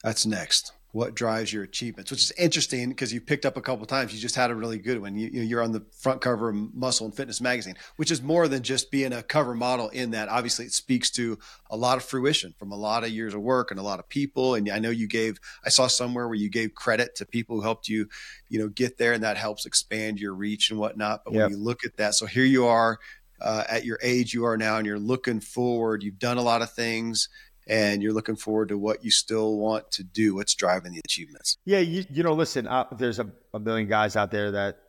[0.04, 3.86] That's next what drives your achievements, which is interesting because you picked up a couple
[3.86, 4.12] times.
[4.12, 5.16] You just had a really good one.
[5.16, 8.64] You, you're on the front cover of Muscle and Fitness magazine, which is more than
[8.64, 9.90] just being a cover model.
[9.90, 11.38] In that, obviously, it speaks to
[11.70, 14.10] a lot of fruition from a lot of years of work and a lot of
[14.10, 14.56] people.
[14.56, 15.40] And I know you gave.
[15.64, 18.10] I saw somewhere where you gave credit to people who helped you,
[18.48, 21.24] you know, get there, and that helps expand your reach and whatnot.
[21.24, 21.44] But yep.
[21.44, 23.00] when you look at that, so here you are.
[23.42, 26.04] Uh, at your age you are now, and you're looking forward.
[26.04, 27.30] You've done a lot of things
[27.70, 30.36] and you're looking forward to what you still want to do.
[30.36, 31.58] What's driving the achievements?
[31.66, 34.80] Yeah, you, you know, listen, uh, there's a, a million guys out there that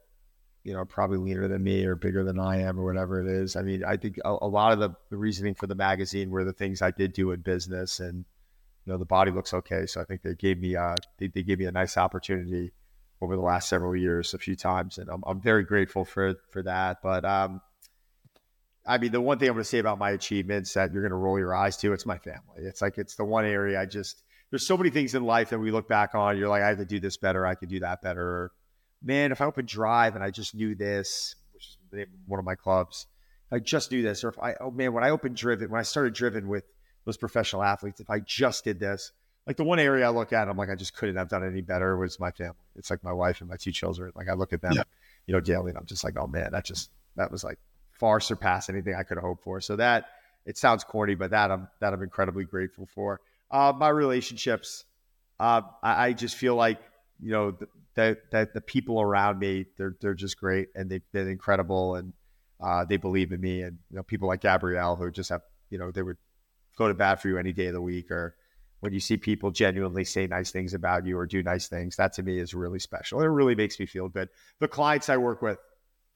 [0.65, 3.57] you know, probably leaner than me or bigger than I am or whatever it is.
[3.57, 6.45] I mean, I think a, a, lot of the, the reasoning for the magazine were
[6.45, 8.25] the things I did do in business and,
[8.85, 9.87] you know, the body looks okay.
[9.87, 12.73] So I think they gave me, uh, they, they gave me a nice opportunity
[13.23, 14.99] over the last several years, a few times.
[14.99, 16.99] And I'm, I'm very grateful for, for that.
[17.03, 17.63] But, um,
[18.87, 21.11] I mean, the one thing I'm going to say about my achievements that you're going
[21.11, 22.59] to roll your eyes to, it's my family.
[22.59, 25.59] It's like it's the one area I just there's so many things in life that
[25.59, 26.37] we look back on.
[26.37, 27.47] You're like, I have to do this better.
[27.47, 28.23] I could do that better.
[28.23, 28.53] Or,
[29.03, 32.57] man, if I open Drive and I just knew this, which is one of my
[32.57, 33.07] clubs,
[33.53, 34.25] I just knew this.
[34.25, 36.65] Or if I, oh man, when I opened Driven, when I started Driven with
[37.05, 39.13] those professional athletes, if I just did this,
[39.47, 41.61] like the one area I look at, I'm like, I just couldn't have done any
[41.61, 42.57] better was my family.
[42.77, 44.13] It's like my wife and my two children.
[44.15, 44.83] Like I look at them, yeah.
[45.27, 47.59] you know, daily, and I'm just like, oh man, that just that was like
[48.01, 49.61] far surpass anything I could hoped for.
[49.61, 50.07] So that
[50.47, 53.21] it sounds corny, but that I'm that I'm incredibly grateful for.
[53.51, 54.85] Uh, my relationships,
[55.39, 56.81] uh, I, I, just feel like
[57.21, 57.57] you know
[57.95, 62.13] that the, the people around me they're they're just great and they've been incredible and
[62.61, 65.79] uh, they believe in me and you know people like Gabrielle who just have you
[65.79, 66.17] know they would
[66.77, 68.35] go to bat for you any day of the week or
[68.81, 72.13] when you see people genuinely say nice things about you or do nice things that
[72.15, 74.29] to me is really special it really makes me feel good
[74.61, 75.59] the clients I work with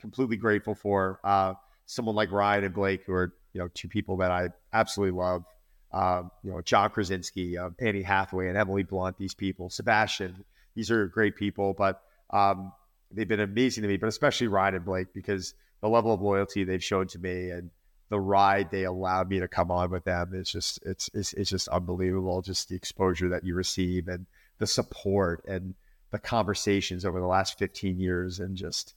[0.01, 1.55] completely grateful for uh,
[1.87, 5.45] someone like Ryan and Blake, who are you know two people that I absolutely love.
[5.93, 9.17] Um, you know, John Krasinski, uh, Annie Hathaway, and Emily Blunt.
[9.17, 10.45] These people, Sebastian.
[10.75, 12.73] These are great people, but um,
[13.13, 13.97] they've been amazing to me.
[13.97, 17.71] But especially Ryan and Blake because the level of loyalty they've shown to me and
[18.09, 21.51] the ride they allowed me to come on with them is just it's it's, it's
[21.51, 22.43] just unbelievable.
[22.43, 24.27] Just the exposure that you receive and
[24.59, 25.75] the support and
[26.11, 28.95] the conversations over the last 15 years and just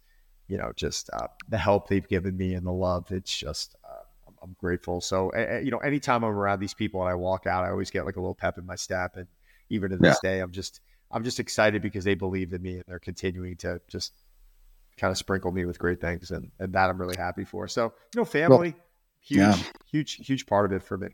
[0.48, 3.12] you know, just uh, the help they've given me and the love.
[3.12, 4.04] It's just, uh,
[4.41, 5.02] I'm, grateful.
[5.02, 7.91] So, uh, you know, anytime I'm around these people and I walk out, I always
[7.91, 9.18] get like a little pep in my step.
[9.18, 9.28] And
[9.70, 10.30] even to this yeah.
[10.30, 10.80] day, I'm just,
[11.12, 14.14] I'm just excited because they believe in me and they're continuing to just
[14.98, 16.32] kind of sprinkle me with great things.
[16.32, 17.68] And, and that I'm really happy for.
[17.68, 18.86] So, you know, family, well,
[19.22, 19.58] huge, yeah.
[19.91, 21.10] huge, huge part of it for me.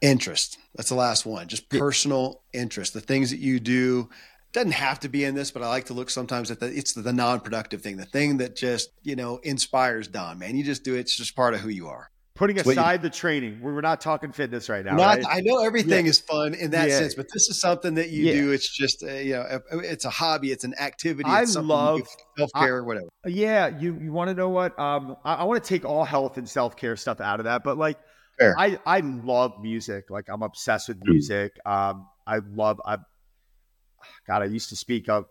[0.00, 0.58] Interest.
[0.74, 1.48] That's the last one.
[1.48, 2.94] Just personal interest.
[2.94, 4.08] The things that you do
[4.52, 6.92] doesn't have to be in this, but I like to look sometimes at the it's
[6.92, 10.38] the, the non-productive thing, the thing that just you know inspires Don.
[10.38, 11.00] Man, you just do it.
[11.00, 12.10] It's just part of who you are.
[12.40, 14.96] Putting aside you, the training, we're not talking fitness right now.
[14.96, 15.26] Not, right?
[15.28, 16.10] I know everything yeah.
[16.10, 16.98] is fun in that yeah.
[16.98, 18.32] sense, but this is something that you yeah.
[18.32, 18.52] do.
[18.52, 21.28] It's just uh, you know, it's a hobby, it's an activity.
[21.30, 22.00] It's I love
[22.38, 23.08] self care, whatever.
[23.26, 24.78] Yeah, you you want to know what?
[24.78, 27.62] Um, I, I want to take all health and self care stuff out of that,
[27.62, 27.98] but like,
[28.38, 28.54] Fair.
[28.58, 30.08] I I love music.
[30.08, 31.10] Like I'm obsessed with hmm.
[31.10, 31.52] music.
[31.66, 32.96] Um, I love I.
[34.26, 35.26] God, I used to speak of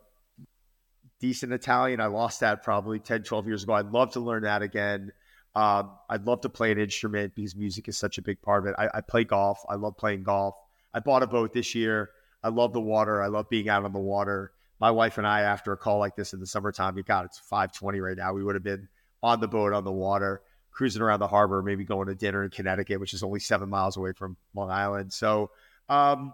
[1.19, 1.99] decent Italian.
[1.99, 3.73] I lost that probably 10, 12 years ago.
[3.73, 5.11] I'd love to learn that again.
[5.55, 8.69] Um, I'd love to play an instrument because music is such a big part of
[8.69, 8.75] it.
[8.77, 9.59] I, I, play golf.
[9.67, 10.55] I love playing golf.
[10.93, 12.11] I bought a boat this year.
[12.43, 13.21] I love the water.
[13.21, 14.53] I love being out on the water.
[14.79, 17.39] My wife and I, after a call like this in the summertime, you got it's
[17.39, 18.33] 520 right now.
[18.33, 18.87] We would have been
[19.21, 20.41] on the boat on the water,
[20.71, 23.97] cruising around the harbor, maybe going to dinner in Connecticut, which is only seven miles
[23.97, 25.11] away from Long Island.
[25.11, 25.51] So,
[25.89, 26.33] um,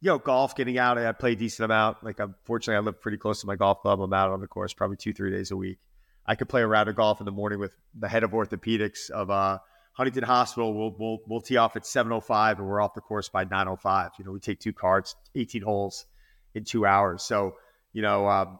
[0.00, 2.04] you know, golf, getting out, I play a decent amount.
[2.04, 4.00] Like, unfortunately, I live pretty close to my golf club.
[4.00, 5.78] I'm out on the course probably two, three days a week.
[6.24, 9.10] I could play a round of golf in the morning with the head of orthopedics
[9.10, 9.58] of uh,
[9.94, 10.72] Huntington Hospital.
[10.74, 14.10] We'll, we'll, we'll tee off at 7.05 and we're off the course by 9.05.
[14.18, 16.06] You know, we take two cards, 18 holes
[16.54, 17.22] in two hours.
[17.22, 17.56] So,
[17.92, 18.58] you know, um,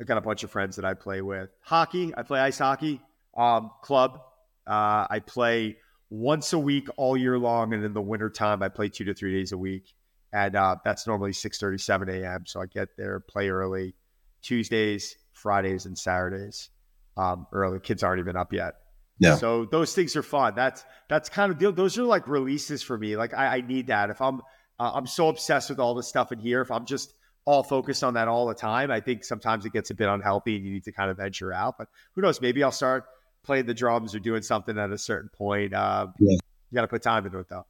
[0.00, 1.50] I got a bunch of friends that I play with.
[1.62, 3.02] Hockey, I play ice hockey,
[3.36, 4.20] um, club.
[4.66, 5.78] Uh, I play
[6.08, 7.74] once a week all year long.
[7.74, 9.92] And in the wintertime, I play two to three days a week.
[10.32, 12.44] And uh, that's normally 6 7 a.m.
[12.46, 13.94] So I get there, play early.
[14.42, 16.70] Tuesdays, Fridays and Saturdays
[17.16, 17.80] um, early.
[17.80, 18.74] Kids aren't even up yet.
[19.18, 19.34] Yeah.
[19.36, 20.54] So those things are fun.
[20.54, 21.72] That's that's kind of deal.
[21.72, 23.16] those are like releases for me.
[23.16, 24.10] Like I, I need that.
[24.10, 24.40] If I'm
[24.78, 26.60] uh, I'm so obsessed with all this stuff in here.
[26.60, 27.14] If I'm just
[27.44, 30.56] all focused on that all the time, I think sometimes it gets a bit unhealthy
[30.56, 31.76] and you need to kind of venture out.
[31.78, 32.40] But who knows?
[32.40, 33.04] Maybe I'll start
[33.42, 35.74] playing the drums or doing something at a certain point.
[35.74, 36.38] Uh, yeah.
[36.70, 37.66] You got to put time into it though.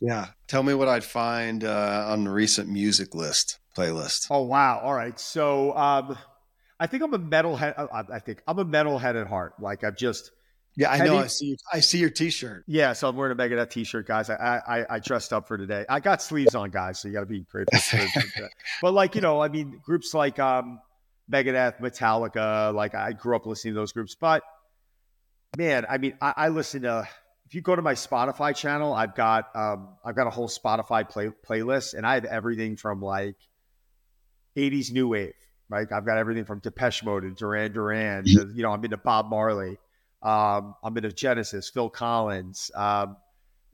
[0.00, 0.28] Yeah.
[0.48, 4.26] Tell me what I'd find uh, on the recent music list playlist.
[4.30, 4.80] Oh wow!
[4.80, 5.18] All right.
[5.18, 6.16] So um,
[6.78, 7.78] I think I'm a metalhead.
[7.78, 9.54] Uh, I think I'm a metalhead at heart.
[9.60, 10.30] Like I've just
[10.76, 11.18] yeah, I know.
[11.18, 11.56] I see.
[11.72, 12.64] I see your T-shirt.
[12.66, 14.28] Yeah, so I'm wearing a Megadeth T-shirt, guys.
[14.28, 15.84] I I, I dressed up for today.
[15.88, 16.98] I got sleeves on, guys.
[16.98, 18.00] So you got to be grateful.
[18.82, 20.80] But like you know, I mean, groups like um,
[21.32, 22.74] Megadeth, Metallica.
[22.74, 24.16] Like I grew up listening to those groups.
[24.20, 24.42] But
[25.56, 27.08] man, I mean, I, I listen to.
[27.54, 31.08] If you go to my Spotify channel, I've got um, I've got a whole Spotify
[31.08, 33.36] play, playlist, and I have everything from like
[34.56, 35.34] 80s new wave
[35.68, 35.86] right?
[35.92, 39.30] I've got everything from Depeche Mode to Duran Duran to, you know, I'm into Bob
[39.30, 39.78] Marley.
[40.20, 43.16] Um, I'm into Genesis, Phil Collins, um,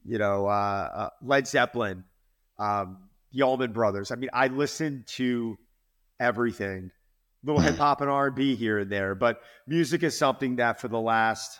[0.04, 2.04] you know, uh, uh, Led Zeppelin,
[2.58, 4.10] um, the Allman Brothers.
[4.10, 5.58] I mean, I listen to
[6.18, 6.90] everything,
[7.44, 11.00] little hip hop and R&B here and there, but music is something that for the
[11.00, 11.58] last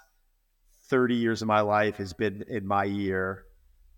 [0.91, 3.45] 30 years of my life has been in my ear.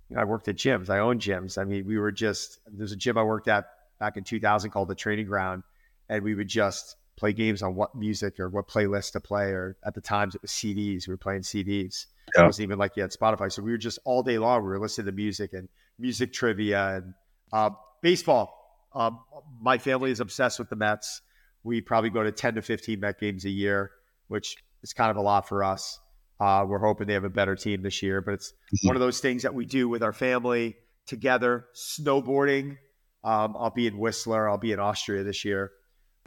[0.08, 0.90] You know, I worked at gyms.
[0.90, 1.58] I own gyms.
[1.58, 3.64] I mean, we were just, there's a gym I worked at
[3.98, 5.62] back in 2000 called the Training Ground
[6.08, 9.46] and we would just play games on what music or what playlist to play.
[9.52, 11.08] Or at the times it was CDs.
[11.08, 12.06] We were playing CDs.
[12.34, 12.42] Yeah.
[12.42, 13.50] It wasn't even like you had Spotify.
[13.50, 14.62] So we were just all day long.
[14.62, 15.68] We were listening to music and
[15.98, 17.14] music trivia and
[17.52, 17.70] uh,
[18.02, 18.58] baseball.
[18.94, 19.20] Um,
[19.60, 21.22] my family is obsessed with the Mets.
[21.64, 23.92] We probably go to 10 to 15 Met games a year,
[24.28, 25.98] which is kind of a lot for us.
[26.42, 28.88] Uh, we're hoping they have a better team this year, but it's mm-hmm.
[28.88, 30.76] one of those things that we do with our family
[31.06, 31.66] together.
[31.74, 32.78] Snowboarding.
[33.22, 34.48] Um, I'll be in Whistler.
[34.48, 35.70] I'll be in Austria this year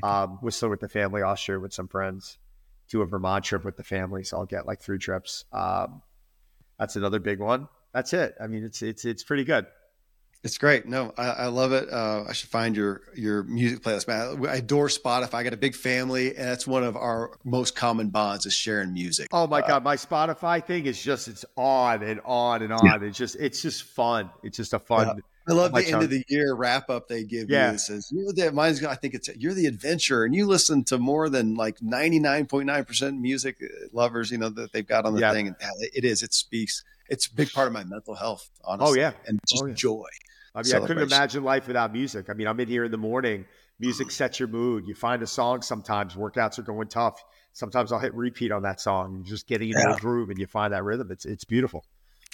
[0.04, 2.38] um, Whistler with the family, Austria with some friends,
[2.90, 4.24] do a Vermont trip with the family.
[4.24, 5.46] So I'll get like three trips.
[5.52, 6.02] Um,
[6.80, 7.68] that's another big one.
[7.94, 8.36] That's it.
[8.42, 9.66] I mean, it's it's it's pretty good.
[10.46, 10.88] It's great.
[10.88, 11.92] No, I, I love it.
[11.92, 14.48] Uh, I should find your your music playlist, man.
[14.48, 15.34] I adore Spotify.
[15.34, 18.94] I got a big family, and that's one of our most common bonds is sharing
[18.94, 19.28] music.
[19.34, 22.86] Oh my uh, god, my Spotify thing is just it's on and on and on.
[22.86, 23.00] Yeah.
[23.02, 24.30] It's just it's just fun.
[24.44, 25.08] It's just a fun.
[25.08, 25.14] Yeah
[25.48, 27.70] I love the end of the year wrap up they give yeah.
[27.70, 27.76] you.
[27.76, 30.98] It says, you're the, mine's, I think it's, you're the adventurer and you listen to
[30.98, 35.34] more than like 99.9% music uh, lovers, you know, that they've got on the yeah.
[35.34, 35.48] thing.
[35.48, 35.56] And
[35.94, 39.00] it is, it speaks, it's a big part of my mental health, honestly.
[39.00, 39.12] Oh, yeah.
[39.28, 40.08] And just oh, joy.
[40.56, 42.30] I mean, I couldn't imagine life without music.
[42.30, 43.46] I mean, I'm in here in the morning.
[43.80, 44.12] Music mm.
[44.12, 44.88] sets your mood.
[44.88, 47.24] You find a song sometimes, workouts are going tough.
[47.52, 49.16] Sometimes I'll hit repeat on that song.
[49.16, 49.96] You're just getting into yeah.
[49.96, 51.12] a groove and you find that rhythm.
[51.12, 51.86] It's, it's beautiful.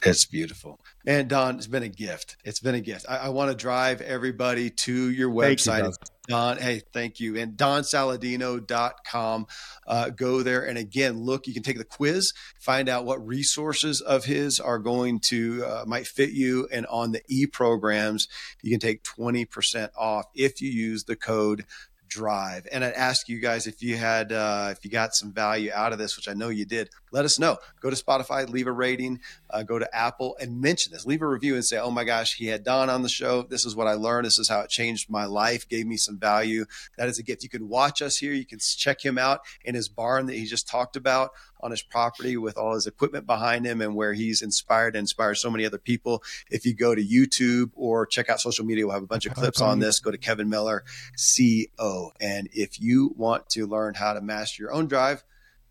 [0.03, 0.79] It's beautiful.
[1.05, 2.37] And Don, it's been a gift.
[2.43, 3.05] It's been a gift.
[3.07, 5.83] I, I want to drive everybody to your website.
[5.83, 5.93] You,
[6.27, 7.37] Don, hey, thank you.
[7.37, 9.47] And donsaladino.com.
[9.85, 10.65] Uh, go there.
[10.65, 14.79] And again, look, you can take the quiz, find out what resources of his are
[14.79, 16.67] going to, uh, might fit you.
[16.71, 18.27] And on the e programs,
[18.61, 21.65] you can take 20% off if you use the code
[22.11, 22.67] drive.
[22.71, 25.93] And I'd ask you guys if you had, uh, if you got some value out
[25.93, 27.57] of this, which I know you did, let us know.
[27.79, 31.05] Go to Spotify, leave a rating, uh, go to Apple and mention this.
[31.05, 33.43] Leave a review and say, oh my gosh, he had Don on the show.
[33.43, 34.25] This is what I learned.
[34.25, 36.65] This is how it changed my life, gave me some value.
[36.97, 37.43] That is a gift.
[37.43, 38.33] You can watch us here.
[38.33, 41.31] You can check him out in his barn that he just talked about
[41.63, 45.35] on his property with all his equipment behind him and where he's inspired and inspired
[45.35, 46.23] so many other people.
[46.49, 49.33] If you go to YouTube or check out social media, we'll have a bunch of
[49.33, 49.99] clips on this.
[49.99, 50.83] Go to Kevin Miller,
[51.17, 52.11] CO.
[52.19, 55.23] And if you want to learn how to master your own drive,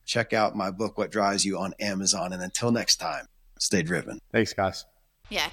[0.05, 2.33] check out my book, What Drives You, on Amazon.
[2.33, 3.27] And until next time,
[3.59, 4.21] stay driven.
[4.33, 4.85] Thanks, guys.
[5.29, 5.49] Yeah.